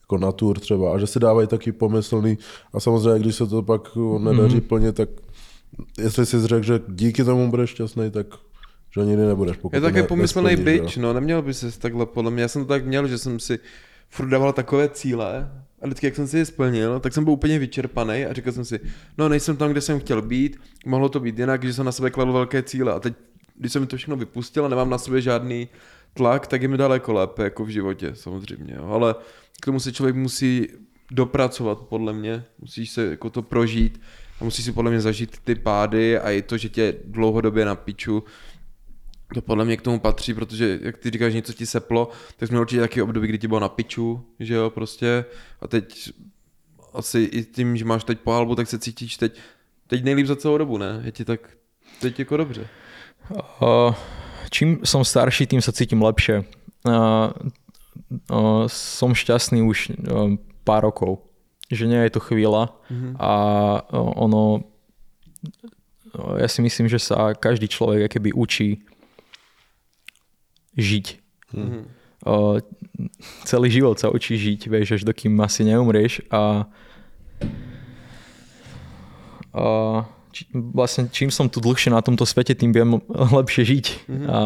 [0.00, 2.38] jako na tour třeba a že si dávají taky pomyslný
[2.72, 4.60] a samozřejmě, když se to pak nedaří mm-hmm.
[4.60, 5.08] plně, tak
[5.98, 8.26] jestli si řekl, že díky tomu budeš šťastný, tak
[8.94, 9.56] že nikdy nebudeš.
[9.56, 10.86] Pokud Je to také pomyslný jo.
[11.00, 13.58] no, neměl by se takhle, podle mě, já jsem to tak měl, že jsem si
[14.10, 15.50] furt dával takové cíle
[15.82, 18.64] a vždycky, jak jsem si je splnil, tak jsem byl úplně vyčerpaný a říkal jsem
[18.64, 18.80] si,
[19.18, 20.56] no nejsem tam, kde jsem chtěl být,
[20.86, 23.14] mohlo to být jinak, že jsem na sebe kladl velké cíle a teď,
[23.54, 25.68] když jsem to všechno vypustil a nemám na sobě žádný
[26.14, 28.86] tlak, tak je mi daleko lépe jako v životě, samozřejmě, jo.
[28.88, 29.14] ale
[29.60, 30.68] k tomu se člověk musí
[31.10, 34.00] dopracovat, podle mě, musíš se jako to prožít
[34.40, 37.74] a musíš si podle mě zažít ty pády a i to, že tě dlouhodobě na
[37.74, 38.24] piču,
[39.34, 42.60] to podle mě k tomu patří, protože jak ty říkáš, něco ti seplo, tak jsme
[42.60, 45.24] určitě taky období, kdy ti bylo na piču, že jo, prostě.
[45.60, 46.12] A teď
[46.94, 49.40] asi i tím, že máš teď pohalbu, tak se cítíš teď,
[49.86, 51.02] teď nejlíp za celou dobu, ne?
[51.04, 51.40] Je ti tak
[52.00, 52.68] teď jako dobře.
[54.52, 56.44] Čím som starší, tým sa cítim lepšie.
[58.68, 59.96] Som šťastný už
[60.66, 61.24] pár rokov.
[61.72, 62.76] Že nie je to chvíľa
[63.16, 63.32] a
[63.80, 64.68] uh, ono
[66.12, 68.84] ja si myslím, že sa každý človek keby učí
[70.76, 71.06] žiť.
[71.56, 71.80] Mhm.
[72.22, 72.62] Uh,
[73.42, 76.70] celý život sa učí žiť, vieš, až dokým asi neumrieš a
[79.50, 82.98] uh, či, vlastne čím som tu dlhšie na tomto svete, tým viem
[83.38, 83.86] lepšie žiť.
[84.26, 84.40] A,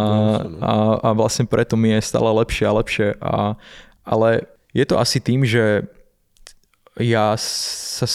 [0.61, 3.09] a, a vlastne preto mi je stále lepšie a lepšie.
[3.23, 3.55] A,
[4.03, 5.87] ale je to asi tým, že
[6.99, 8.07] ja sa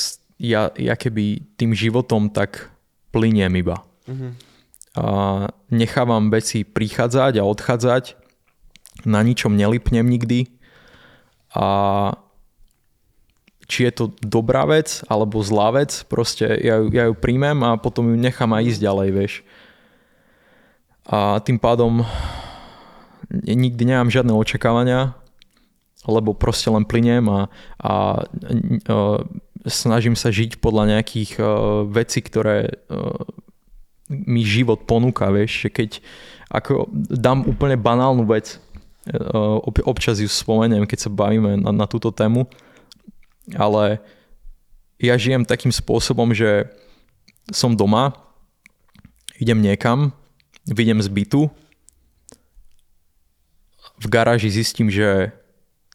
[0.42, 2.74] ja, ja keby tým životom tak
[3.14, 3.86] plyniem iba.
[4.98, 5.06] A
[5.70, 8.18] nechávam veci prichádzať a odchádzať.
[9.06, 10.50] Na ničom nelipnem nikdy.
[11.54, 11.68] A
[13.72, 18.12] či je to dobrá vec alebo zlá vec, proste ja, ja ju príjmem a potom
[18.12, 19.34] ju nechám aj ísť ďalej, vieš.
[21.08, 22.04] A tým pádom
[23.32, 25.16] nikdy nemám žiadne očakávania,
[26.04, 27.48] lebo proste len plyniem a,
[27.80, 27.94] a, a
[29.64, 31.48] snažím sa žiť podľa nejakých uh,
[31.88, 33.24] vecí, ktoré uh,
[34.12, 35.90] mi život ponúka, vieš, že keď
[36.52, 38.60] ako dám úplne banálnu vec,
[39.08, 42.50] uh, ob- občas ju spomeniem, keď sa bavíme na, na túto tému,
[43.58, 43.99] ale
[45.02, 46.70] ja žijem takým spôsobom, že
[47.49, 48.14] som doma,
[49.41, 50.14] idem niekam,
[50.70, 51.41] vyjdem z bytu,
[54.02, 55.34] v garáži zistím, že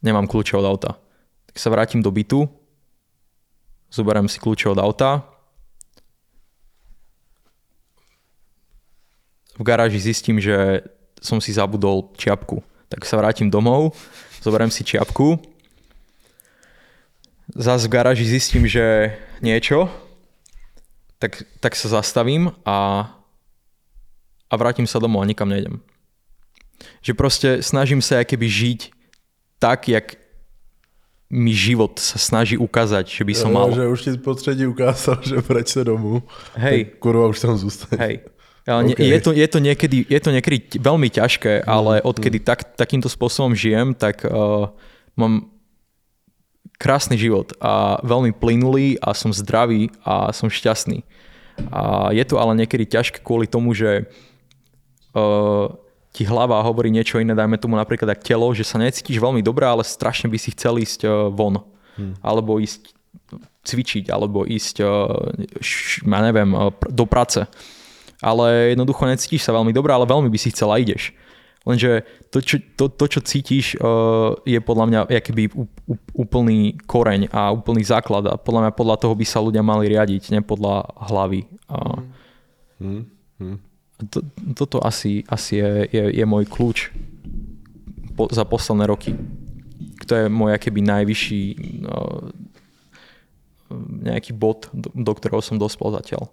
[0.02, 0.92] nemám kľúče od auta.
[1.50, 2.46] Tak sa vrátim do bytu,
[3.90, 5.26] zoberiem si kľúče od auta,
[9.56, 10.84] v garáži zistím, že
[11.24, 12.60] som si zabudol čiapku.
[12.92, 13.96] Tak sa vrátim domov,
[14.44, 15.40] zoberiem si čiapku,
[17.56, 19.88] zás v garáži zistím, že niečo,
[21.18, 23.08] tak, tak sa zastavím a,
[24.52, 25.80] a vrátim sa domov a nikam nejdem.
[27.00, 28.80] Že proste snažím sa keby žiť
[29.56, 30.20] tak, jak
[31.32, 33.72] mi život sa snaží ukázať, že by som mal.
[33.72, 36.22] Že už ti potředí ukázal, že vrať se domů.
[36.54, 36.84] Hej.
[36.84, 37.98] Tak kurva, už tam zůstaň.
[37.98, 38.14] Hej.
[38.66, 38.98] Ale ne, OK.
[38.98, 43.54] je, to, je, to niekedy, je to niekedy veľmi ťažké, ale odkedy tak, takýmto spôsobom
[43.54, 44.74] žijem, tak uh,
[45.14, 45.55] mám
[46.76, 51.02] krásny život a veľmi plynulý a som zdravý a som šťastný.
[51.72, 54.04] A je to ale niekedy ťažké kvôli tomu, že
[55.16, 55.72] uh,
[56.12, 59.64] ti hlava hovorí niečo iné, dajme tomu napríklad ak telo, že sa necítiš veľmi dobré,
[59.64, 61.64] ale strašne by si chcel ísť uh, von.
[62.20, 62.92] Alebo ísť
[63.64, 65.32] cvičiť, alebo ísť, uh,
[65.64, 67.48] š, ja neviem, uh, do práce
[68.22, 71.12] ale jednoducho necítiš sa veľmi dobre, ale veľmi by si chcel a ideš.
[71.66, 75.50] Lenže to, čo, to, to, čo cítiš, uh, je podľa mňa jakýby
[76.14, 80.30] úplný koreň a úplný základ a podľa mňa podľa toho by sa ľudia mali riadiť,
[80.30, 81.50] ne podľa hlavy.
[81.66, 82.06] A
[84.06, 84.22] to,
[84.54, 86.94] toto asi, asi je, je, je môj kľúč
[88.14, 89.18] po, za posledné roky.
[90.06, 91.42] To je môj akýby najvyšší
[91.82, 92.30] uh,
[94.06, 96.30] nejaký bod, do, do ktorého som dospel zatiaľ.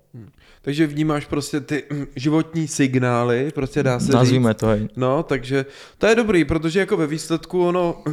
[0.66, 4.14] Takže vnímáš prostě ty mm, životní signály, prostě dá se říct.
[4.14, 4.88] Nazvíme to, hej.
[4.96, 5.66] No, takže
[5.98, 8.04] to je dobrý, protože jako ve výsledku ono,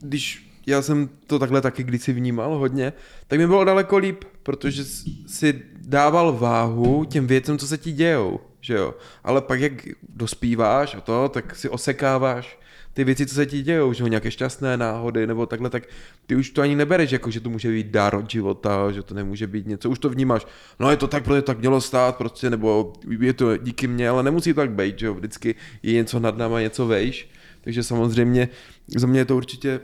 [0.00, 2.92] když já jsem to takhle taky kdysi vnímal hodně,
[3.26, 4.84] tak mi bylo daleko líp, protože
[5.26, 8.94] si dával váhu těm věcem, co se ti dějou, že jo.
[9.24, 9.72] Ale pak jak
[10.08, 12.58] dospíváš a to, tak si osekáváš
[13.00, 15.88] ty věci, co se ti dějou, že nějaké šťastné náhody nebo takhle, tak
[16.26, 19.14] ty už to ani nebereš, jako že to může být dar od života, že to
[19.14, 20.46] nemůže být něco, už to vnímáš,
[20.80, 24.08] no je to tak, protože to tak mělo stát prostě, nebo je to díky mně,
[24.08, 27.28] ale nemusí to tak být, že jo, vždycky je něco nad náma, něco vejš,
[27.60, 28.48] takže samozřejmě
[28.96, 29.80] za mě je to určitě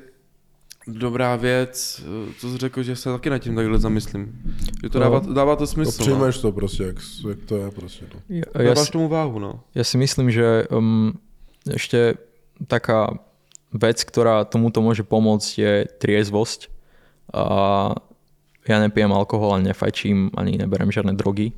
[0.89, 2.05] dobrá věc,
[2.39, 4.33] co jsi řekl, že se taky nad tím takhle zamyslím,
[4.83, 6.05] že to No, dává, dává to To smysl, no.
[6.05, 6.97] přijmeš to prostě, jak,
[7.29, 8.05] jak to je prostě.
[8.15, 8.21] No.
[8.29, 9.65] Ja, ja, dáváš si, tomu váhu, no.
[9.75, 11.17] ja si myslím, že um,
[11.67, 12.26] ešte
[12.65, 13.21] taká
[13.77, 16.73] vec, ktorá tomuto môže pomôcť je triezvosť.
[17.37, 17.45] A
[18.67, 21.53] ja nepijem alkohol, ani nefajčím, ani neberem žiadne drogy.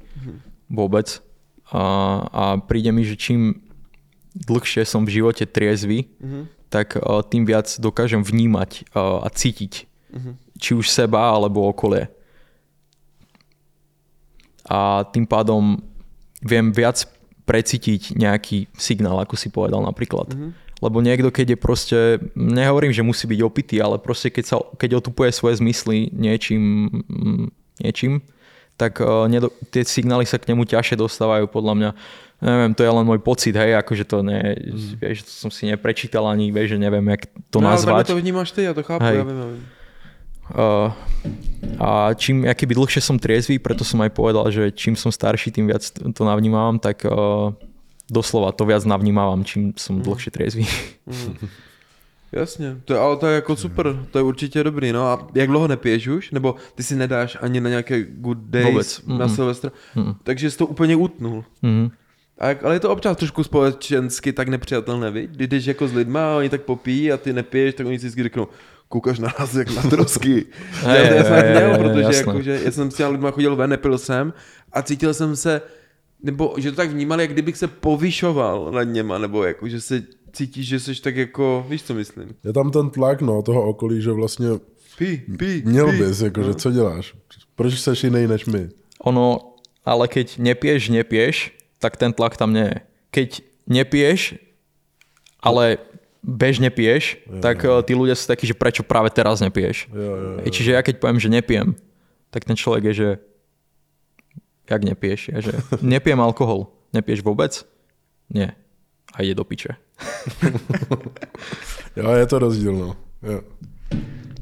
[0.68, 1.22] Vôbec.
[1.72, 1.82] A,
[2.28, 3.62] a príde mi, že čím
[4.34, 6.08] dlhšie som v živote triezvy,
[6.68, 9.86] tak a, tým viac dokážem vnímať a, a cítiť.
[10.58, 12.10] Či už seba, alebo okolie.
[14.68, 15.80] A tým pádom
[16.44, 17.08] viem viac
[17.48, 20.28] precítiť nejaký signál, ako si povedal napríklad.
[20.78, 21.98] Lebo niekto, keď je proste,
[22.38, 26.86] nehovorím, že musí byť opitý, ale proste keď, sa, keď otupuje svoje zmysly niečím,
[27.82, 28.22] niečím
[28.78, 31.90] tak uh, nedo, tie signály sa k nemu ťažšie dostávajú podľa mňa.
[32.38, 35.02] Neviem, to je len môj pocit, hej, akože to ne, mm.
[35.02, 38.06] vieš, to som si neprečítal ani, vieš, že neviem, jak to no, nazvať.
[38.06, 39.18] takhle to vnímáš ty, ja to chápu, Hej.
[39.18, 39.64] ja viem, ja viem.
[40.48, 40.88] Uh,
[41.82, 45.50] a čím, aký by dlhšie som triezvý, preto som aj povedal, že čím som starší,
[45.50, 47.50] tým viac to navnímavam, tak uh,
[48.10, 50.66] doslova to viac navnímavam, čím som dlhšie triezvý.
[52.32, 55.48] Jasně, to je, ale to je jako super, to je určitě dobrý, no a jak
[55.48, 56.30] dlouho nepiješ už?
[56.30, 59.34] Nebo ty si nedáš ani na nějaké good days Vůbec, na mm-mm.
[59.34, 59.70] Silvestra?
[59.94, 60.14] Mm.
[60.22, 61.44] Takže jsi to úplně utnul.
[61.62, 61.90] Mhm.
[62.38, 65.30] A jak, ale je to občas trošku společensky tak nepřijatelné, viď?
[65.30, 68.06] Když jdeš jako s lidma a oni tak popíjí a ty nepiješ, tak oni si
[68.06, 68.48] vždycky řeknou,
[68.88, 70.46] koukáš na nás jak na trosky.
[70.82, 72.18] já já tak měl, hej, protože jasné.
[72.18, 74.32] jakože, já jsem s těma lidma chodil ven, nepil jsem
[74.72, 75.62] a cítil jsem se,
[76.22, 80.02] nebo že to tak vnímal, jak kdybych se povyšoval nad něma, nebo jako, že se
[80.32, 82.34] cítíš, že jsi tak jako, víš co myslím?
[82.44, 84.48] Je tam ten tlak, no, toho okolí, že vlastně
[84.98, 85.98] Pí, pí, měl pí.
[85.98, 87.14] bys, jakože, co děláš?
[87.54, 88.68] Proč jsi jiný než my?
[89.00, 89.54] Ono,
[89.86, 92.78] ale keď nepieš, nepieš, tak ten tlak tam nie je.
[93.10, 93.28] Keď
[93.70, 94.34] nepiješ,
[95.38, 95.78] ale
[96.18, 99.86] bežne piješ, tak eh, tí ľudia sú takí, že prečo práve teraz nepiješ.
[99.94, 100.50] Jo, jo, jo.
[100.50, 101.78] Čiže ja keď poviem, že nepijem,
[102.34, 103.08] tak ten človek je, že
[104.70, 105.28] jak nepiješ?
[105.28, 105.52] Ja, že
[105.82, 106.68] nepijem alkohol.
[106.92, 107.64] Nepiješ vôbec?
[108.28, 108.56] Nie.
[109.16, 109.76] A ide do piče.
[111.98, 112.96] Jo, je to rozdíl, no.
[113.22, 113.40] Jo.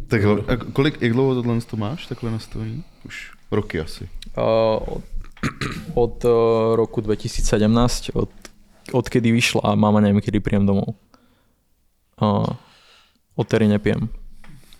[0.08, 2.84] Tak a kolik, jak dlouho tohle to máš takhle nastavený?
[3.04, 4.08] Už roky asi.
[4.36, 4.42] Uh,
[4.86, 5.02] od,
[5.94, 6.30] od uh,
[6.76, 8.30] roku 2017, od,
[8.92, 10.94] odkedy vyšla a mama neviem, kedy príjem domov.
[12.20, 12.44] Uh,
[13.36, 14.08] odtedy nepijem.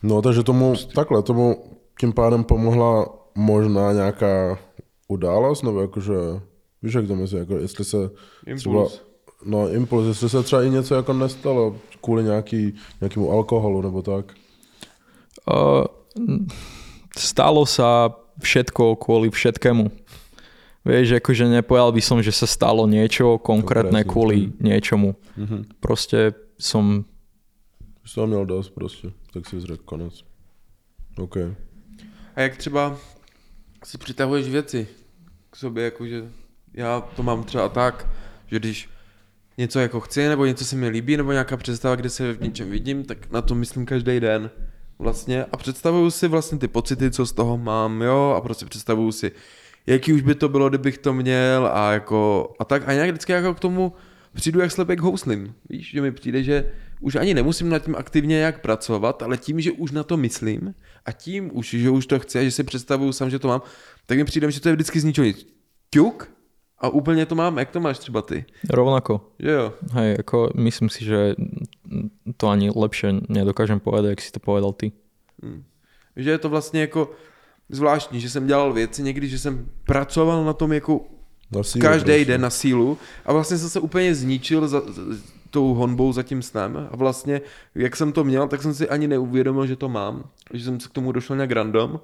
[0.02, 1.56] No, takže tomu, takhle, tomu
[2.00, 4.58] tím pádem pomohla možná nějaká
[5.08, 6.14] událost, nebo jakože,
[6.82, 8.10] víš, jak to myslím, jako jestli se
[8.46, 8.92] Impuls.
[8.92, 9.06] třeba,
[9.44, 14.34] no impuls, jestli se třeba i něco jako nestalo kvůli nějaký, nějakému alkoholu nebo tak.
[15.46, 15.86] Uh,
[17.16, 18.10] stalo sa
[18.42, 19.94] všetko kvôli všetkému.
[20.86, 24.52] Vieš, akože nepovedal by som, že sa stalo niečo konkrétne Konkrétne, kvôli mm.
[24.62, 25.14] niečomu.
[25.34, 25.58] Mhm.
[25.82, 27.06] Proste som...
[28.04, 30.22] Už jsem měl dost prostě, tak si řekl konec.
[31.18, 31.36] OK.
[32.34, 32.98] A jak třeba
[33.86, 34.88] si přitahuješ věci
[35.50, 36.24] k sobě, jakože
[36.74, 38.08] já to mám třeba tak,
[38.46, 38.88] že když
[39.58, 42.70] něco jako chci, nebo něco se mi líbí, nebo nějaká představa, kde se v něčem
[42.70, 44.50] vidím, tak na to myslím každý den
[44.98, 45.44] vlastně.
[45.44, 49.32] A představuju si vlastně ty pocity, co z toho mám, jo, a prostě představuju si,
[49.86, 52.88] jaký už by to bylo, kdybych to měl a jako, a tak.
[52.88, 53.92] A nějak vždycky jako k tomu
[54.32, 58.38] přijdu jak slepek houslím, víš, že mi přijde, že už ani nemusím nad tím aktivně
[58.38, 60.74] jak pracovat, ale tím, že už na to myslím
[61.04, 63.62] a tím už, že už to chci a že si představuju sám, že to mám,
[64.06, 65.46] tak mi přijde, že to je vždycky z ničeho nic.
[65.90, 66.28] Ťuk
[66.78, 69.20] a úplně to mám, jak to máš třeba ty, Rovnako.
[69.38, 69.72] že jo?
[69.92, 71.34] Hej, ako myslím si, že
[72.36, 74.92] to ani lepšie nedokážem povedať, jak si to povedal ty.
[76.16, 77.10] Že je to vlastně jako
[77.68, 81.04] zvláštní, že jsem dělal věci někdy, že jsem pracoval na tom jako
[81.52, 85.02] Na sílu každý den na sílu a vlastně jsem se úplně zničil za, za,
[85.50, 87.40] tou honbou za tím snem a vlastně,
[87.74, 90.88] jak jsem to měl, tak jsem si ani neuvědomil, že to mám, že jsem se
[90.88, 92.00] k tomu došel nějak random,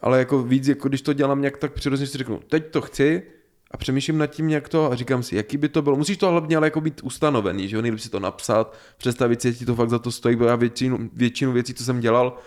[0.00, 3.22] ale jako víc, jako když to dělám nějak tak přirozeně, si řeknu, teď to chci
[3.70, 5.96] a přemýšlím nad tím nějak to a říkám si, jaký by to bylo.
[5.96, 9.48] Musíš to hlavně ale jako být ustanovený, že jo, nejlepší si to napsat, představit si,
[9.48, 12.38] jestli to fakt za to stojí, bo já většinu, většinu věcí, co jsem dělal,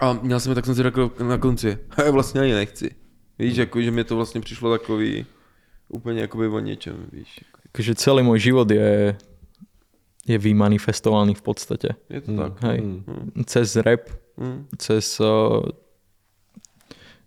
[0.00, 2.90] a měl jsem je, tak jsem si řekl na konci, já vlastně ani nechci.
[3.38, 5.26] Víš, jako, že mi to vlastně přišlo takový
[5.88, 7.40] úplně jakoby o něčem, víš.
[7.76, 9.12] Takže celý môj život je,
[10.24, 11.92] je vymanifestovaný v podstate.
[12.08, 12.52] Je to tak.
[12.64, 12.78] Hej.
[12.80, 14.08] Hm, Cez rap,
[14.40, 14.64] hm.
[14.80, 15.60] cez uh,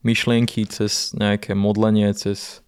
[0.02, 2.66] myšlienky, cez nejaké modlenie, cez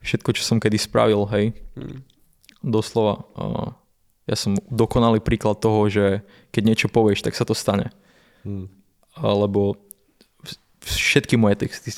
[0.00, 1.52] všetko, čo som kedy spravil, hej.
[1.76, 2.00] Hm.
[2.64, 3.28] Doslova.
[3.36, 3.68] Uh,
[4.26, 7.92] ja som dokonalý príklad toho, že keď niečo povieš, tak sa to stane.
[8.42, 8.66] Hm.
[9.20, 9.76] Lebo
[10.42, 11.90] v- všetky moje texty,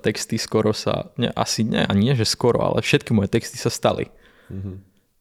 [0.00, 3.68] texty skoro sa, ne, asi ne, a nie, že skoro, ale všetky moje texty sa
[3.68, 4.08] stali.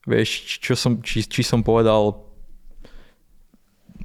[0.06, 2.22] Vieš, či- čo som, či, či som povedal,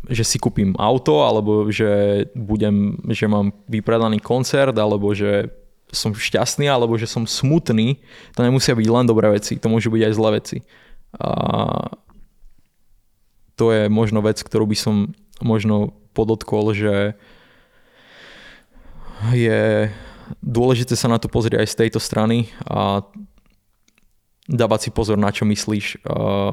[0.09, 5.53] že si kúpim auto, alebo že budem, že mám vypredaný koncert, alebo že
[5.93, 7.99] som šťastný, alebo že som smutný,
[8.33, 10.59] to nemusia byť len dobré veci, to môžu byť aj zlé veci.
[11.19, 11.31] A
[13.59, 17.13] to je možno vec, ktorú by som možno podotkol, že
[19.35, 19.91] je
[20.41, 23.05] dôležité sa na to pozrieť aj z tejto strany a
[24.51, 26.51] dávať si pozor, na čo myslíš, uh,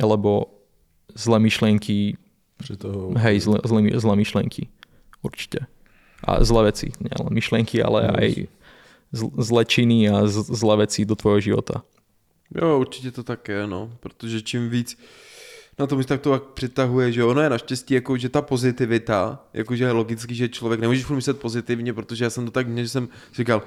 [0.00, 0.48] lebo
[1.14, 2.16] zlé myšlienky,
[2.58, 3.12] Při toho...
[3.18, 4.68] hej, zlé, zlé, zlé myšlienky,
[5.22, 5.58] určite.
[6.24, 8.14] A zlé veci, nielen myšlienky, ale Yes.
[8.16, 8.30] aj
[9.12, 11.82] zl- zlé činy a zlé veci do tvojho života.
[12.54, 14.98] Jo, určitě to tak je, no, protože čím víc
[15.78, 19.84] na tom tak to tak přitahuje, že ono je naštěstí, jako, že ta pozitivita, jakože
[19.84, 22.88] je logicky, že člověk nemůže furt myslet pozitivně, protože já jsem to tak měl, že
[22.88, 23.62] jsem říkal,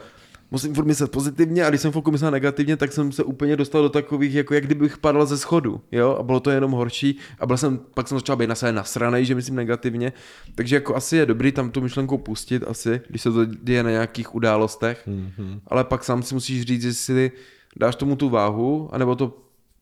[0.51, 3.81] musím furt myslet pozitivně a když jsem furt myslel negativně, tak jsem se úplně dostal
[3.81, 7.17] do takových, jako jak kdybych padl ze schodu, jo, a bylo to jenom horší.
[7.39, 10.13] A byl jsem, pak jsem začal být na sebe nasranej, že myslím negativně,
[10.55, 13.89] takže jako asi je dobrý tam tu myšlenku pustit asi, když se to děje na
[13.91, 15.61] nějakých událostech, Mhm.
[15.67, 17.31] ale pak sám si musíš říct, jestli
[17.77, 19.37] dáš tomu tu váhu, anebo to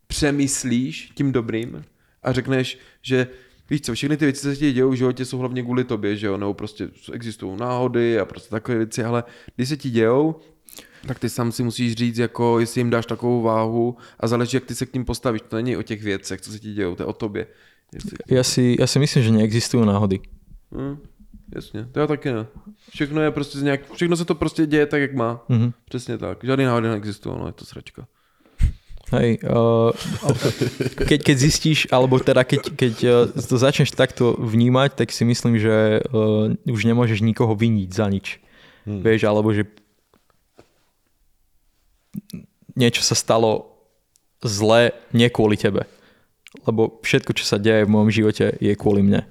[0.07, 1.83] přemyslíš tím dobrým
[2.23, 3.27] a řekneš, že
[3.69, 6.15] víš co, všechny ty věci, co se ti dějou v životě, jsou hlavně kvůli tobě,
[6.15, 9.23] že jo, nebo prostě existují náhody a prostě takové věci, ale
[9.55, 10.35] když se ti dějou,
[11.07, 14.65] tak ty sám si musíš říct, jako jestli jim dáš takovou váhu a záleží, jak
[14.65, 15.41] ty se k ním postavíš.
[15.47, 17.47] To není o těch věcech, co se ti dějou, to je o tobě.
[17.87, 18.19] Jestli...
[18.27, 20.19] Ja si, ja si myslím, že neexistujú náhody.
[20.75, 20.99] Hm,
[21.55, 22.45] jasně, to já taky ne.
[22.91, 25.45] Všechno je prostě nějak, všechno se to prostě děje tak, jak má.
[25.49, 25.71] Mhm.
[25.89, 26.43] Přesně tak.
[26.43, 28.07] Žádný náhody neexistují, no je to sračka.
[29.07, 29.95] Hej, uh,
[31.07, 35.55] keď, keď zistíš, alebo teda keď, keď uh, to začneš takto vnímať, tak si myslím,
[35.55, 38.43] že uh, už nemôžeš nikoho viniť za nič.
[38.83, 38.99] Hmm.
[38.99, 39.63] Vieš, alebo že
[42.77, 43.73] niečo sa stalo
[44.45, 45.89] zle nie kvôli tebe.
[46.63, 49.25] Lebo všetko, čo sa deje v mojom živote, je kvôli mne.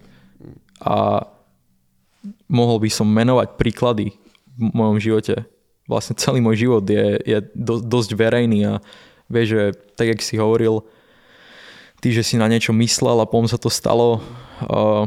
[0.82, 1.24] A
[2.50, 4.12] mohol by som menovať príklady
[4.58, 5.46] v mojom živote.
[5.86, 8.72] Vlastne celý môj život je, je do, dosť verejný a
[9.30, 9.62] vieš, že
[9.94, 10.82] tak, jak si hovoril,
[12.02, 14.18] ty, že si na niečo myslel a potom sa to stalo,
[14.66, 15.06] uh,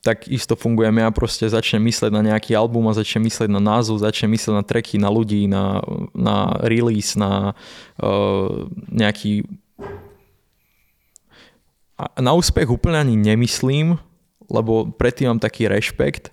[0.00, 4.00] tak isto fungujem ja proste začnem mysleť na nejaký album a začnem mysleť na názov,
[4.00, 5.80] začnem mysleť na tracky, na ľudí, na,
[6.12, 7.56] na release, na
[8.00, 9.48] uh, nejaký
[12.00, 14.00] a na úspech úplne ani nemyslím,
[14.48, 16.32] lebo predtým mám taký rešpekt,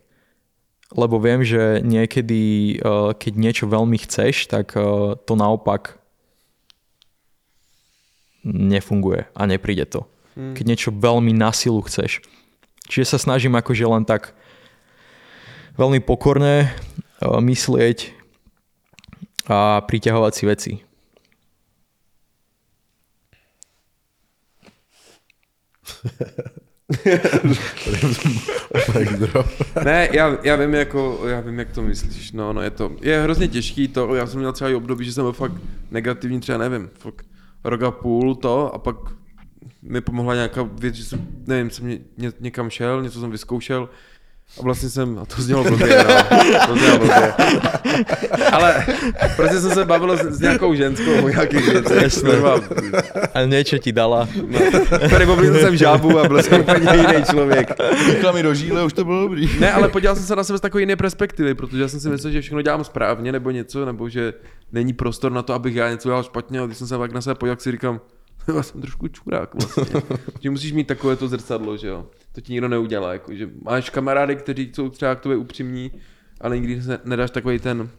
[0.96, 6.00] lebo viem, že niekedy, uh, keď niečo veľmi chceš, tak uh, to naopak
[8.48, 10.08] nefunguje a nepríde to.
[10.56, 12.24] Keď niečo veľmi na silu chceš.
[12.88, 14.32] Čiže sa snažím akože len tak
[15.76, 16.72] veľmi pokorne
[17.22, 18.16] uh, myslieť
[19.48, 20.74] a priťahovať si veci.
[29.84, 32.32] Ne, já, já, vím, jako, já vím, jak to myslíš.
[32.32, 35.14] No, no, je to, je hrozně těžký to, já jsem měl třeba i období, že
[35.14, 35.54] jsem byl fakt
[35.92, 37.26] negativní, třeba nevím, fakt
[37.64, 38.96] rok a půl to a pak
[39.82, 43.90] mi pomohla nějaká věc, že jsem, nevím, jsem ně, ně, někam šel, něco jsem vyzkoušel
[44.60, 47.34] a vlastně jsem, a to znělo blbě, no, to znělo blbě.
[48.52, 48.86] Ale
[49.36, 52.24] prostě jsem se bavil s, s nějakou ženskou o nějakých věcech,
[53.34, 54.28] A niečo ti dala.
[54.48, 54.60] no,
[55.10, 57.68] Prybobl jsem žábu a byl jsem úplně jiný člověk.
[58.06, 59.60] Píchla mi do žíle, už to bylo dobrý.
[59.60, 62.10] Ne, ale podíval jsem se na sebe z takové jiné perspektivy, protože já jsem si
[62.10, 64.34] myslel, že všechno dělám správně nebo něco, nebo že
[64.72, 67.22] není prostor na to, abych já něco dělal špatně, ale když jsem se pak na
[67.22, 68.00] sebe podíval, si říkám,
[68.56, 70.02] já jsem trošku čurák vlastně.
[70.40, 72.06] že musíš mít takové to zrcadlo, že jo.
[72.32, 75.92] To ti nikdo neudělá, jako, že máš kamarády, kteří jsou třeba k tobě upřímní,
[76.42, 77.90] ale nikdy se nedáš takový ten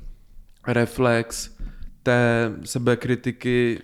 [0.66, 1.50] reflex
[2.02, 3.80] té sebekritiky,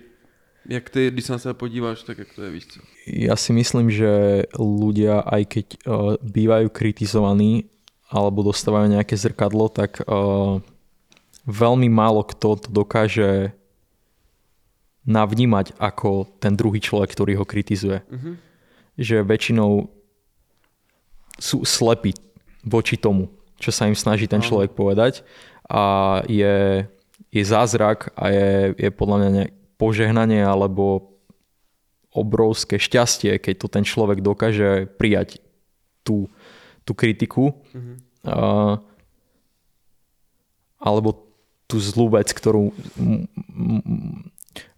[0.69, 2.79] jak ty, když se na sebe podíváš, tak jak to je, víš co.
[3.05, 7.69] Ja si myslím, že ľudia, aj keď uh, bývajú kritizovaní
[8.09, 10.57] alebo dostávajú nejaké zrkadlo, tak uh,
[11.45, 13.53] veľmi málo kto to dokáže
[15.05, 18.01] navnímať ako ten druhý človek, ktorý ho kritizuje.
[18.09, 18.31] Mhm.
[18.97, 19.71] Že väčšinou
[21.37, 22.15] sú slepí
[22.65, 23.29] voči tomu,
[23.61, 25.21] čo sa im snaží ten človek povedať
[25.67, 26.87] a je,
[27.29, 28.49] je zázrak a je,
[28.79, 29.43] je podľa mňa
[29.75, 31.11] požehnanie alebo
[32.15, 35.43] obrovské šťastie, keď to ten človek dokáže prijať
[36.07, 36.31] tú,
[36.87, 37.93] tú kritiku Mhm.
[38.23, 38.75] uh,
[40.79, 41.27] alebo
[41.65, 44.21] tú zlú vec, ktorú m- m-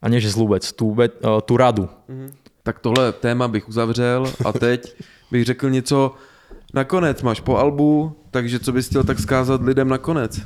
[0.02, 1.90] a nie že zlú vec, tú, ve, uh, tú radu.
[2.64, 5.02] Tak tohle téma bych uzavřel a teď
[5.32, 6.16] bych řekl něco
[6.74, 7.22] nakonec.
[7.22, 10.42] Máš po albu, takže co bys chtěl tak skázat lidem nakonec?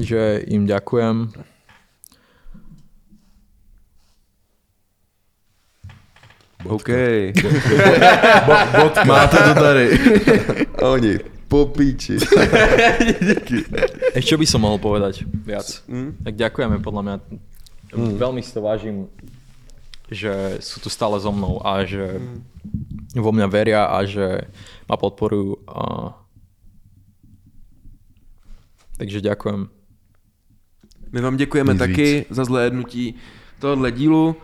[0.00, 1.28] Že im ďakujem.
[6.64, 6.88] OK.
[9.06, 9.98] Máte to tady.
[10.82, 11.18] Oni,
[11.54, 12.18] po píči.
[14.18, 15.86] Ešte čo by som mohol povedať viac?
[15.86, 16.18] Hm?
[16.26, 17.16] Tak ďakujeme podľa mňa.
[17.94, 19.06] Veľmi si to vážim
[20.10, 22.20] že sú tu stále so mnou a že
[23.16, 24.44] vo mňa veria a že
[24.84, 25.64] ma podporujú.
[25.64, 26.12] A...
[29.00, 29.68] Takže ďakujem.
[31.12, 33.14] My vám děkujeme Nic taky za zhlédnutí
[33.58, 34.36] tohohle dílu.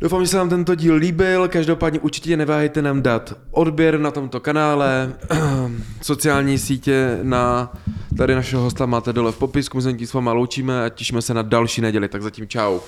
[0.00, 4.40] Doufám, že se vám tento díl líbil, každopádně určitě neváhejte nám dát odběr na tomto
[4.40, 5.12] kanále,
[6.02, 7.72] sociální sítě na
[8.16, 11.34] tady našeho hosta máte dole v popisku, my se s váma loučíme a těšíme se
[11.34, 12.78] na další neděli, tak zatím čau.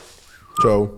[0.63, 0.89] Čau.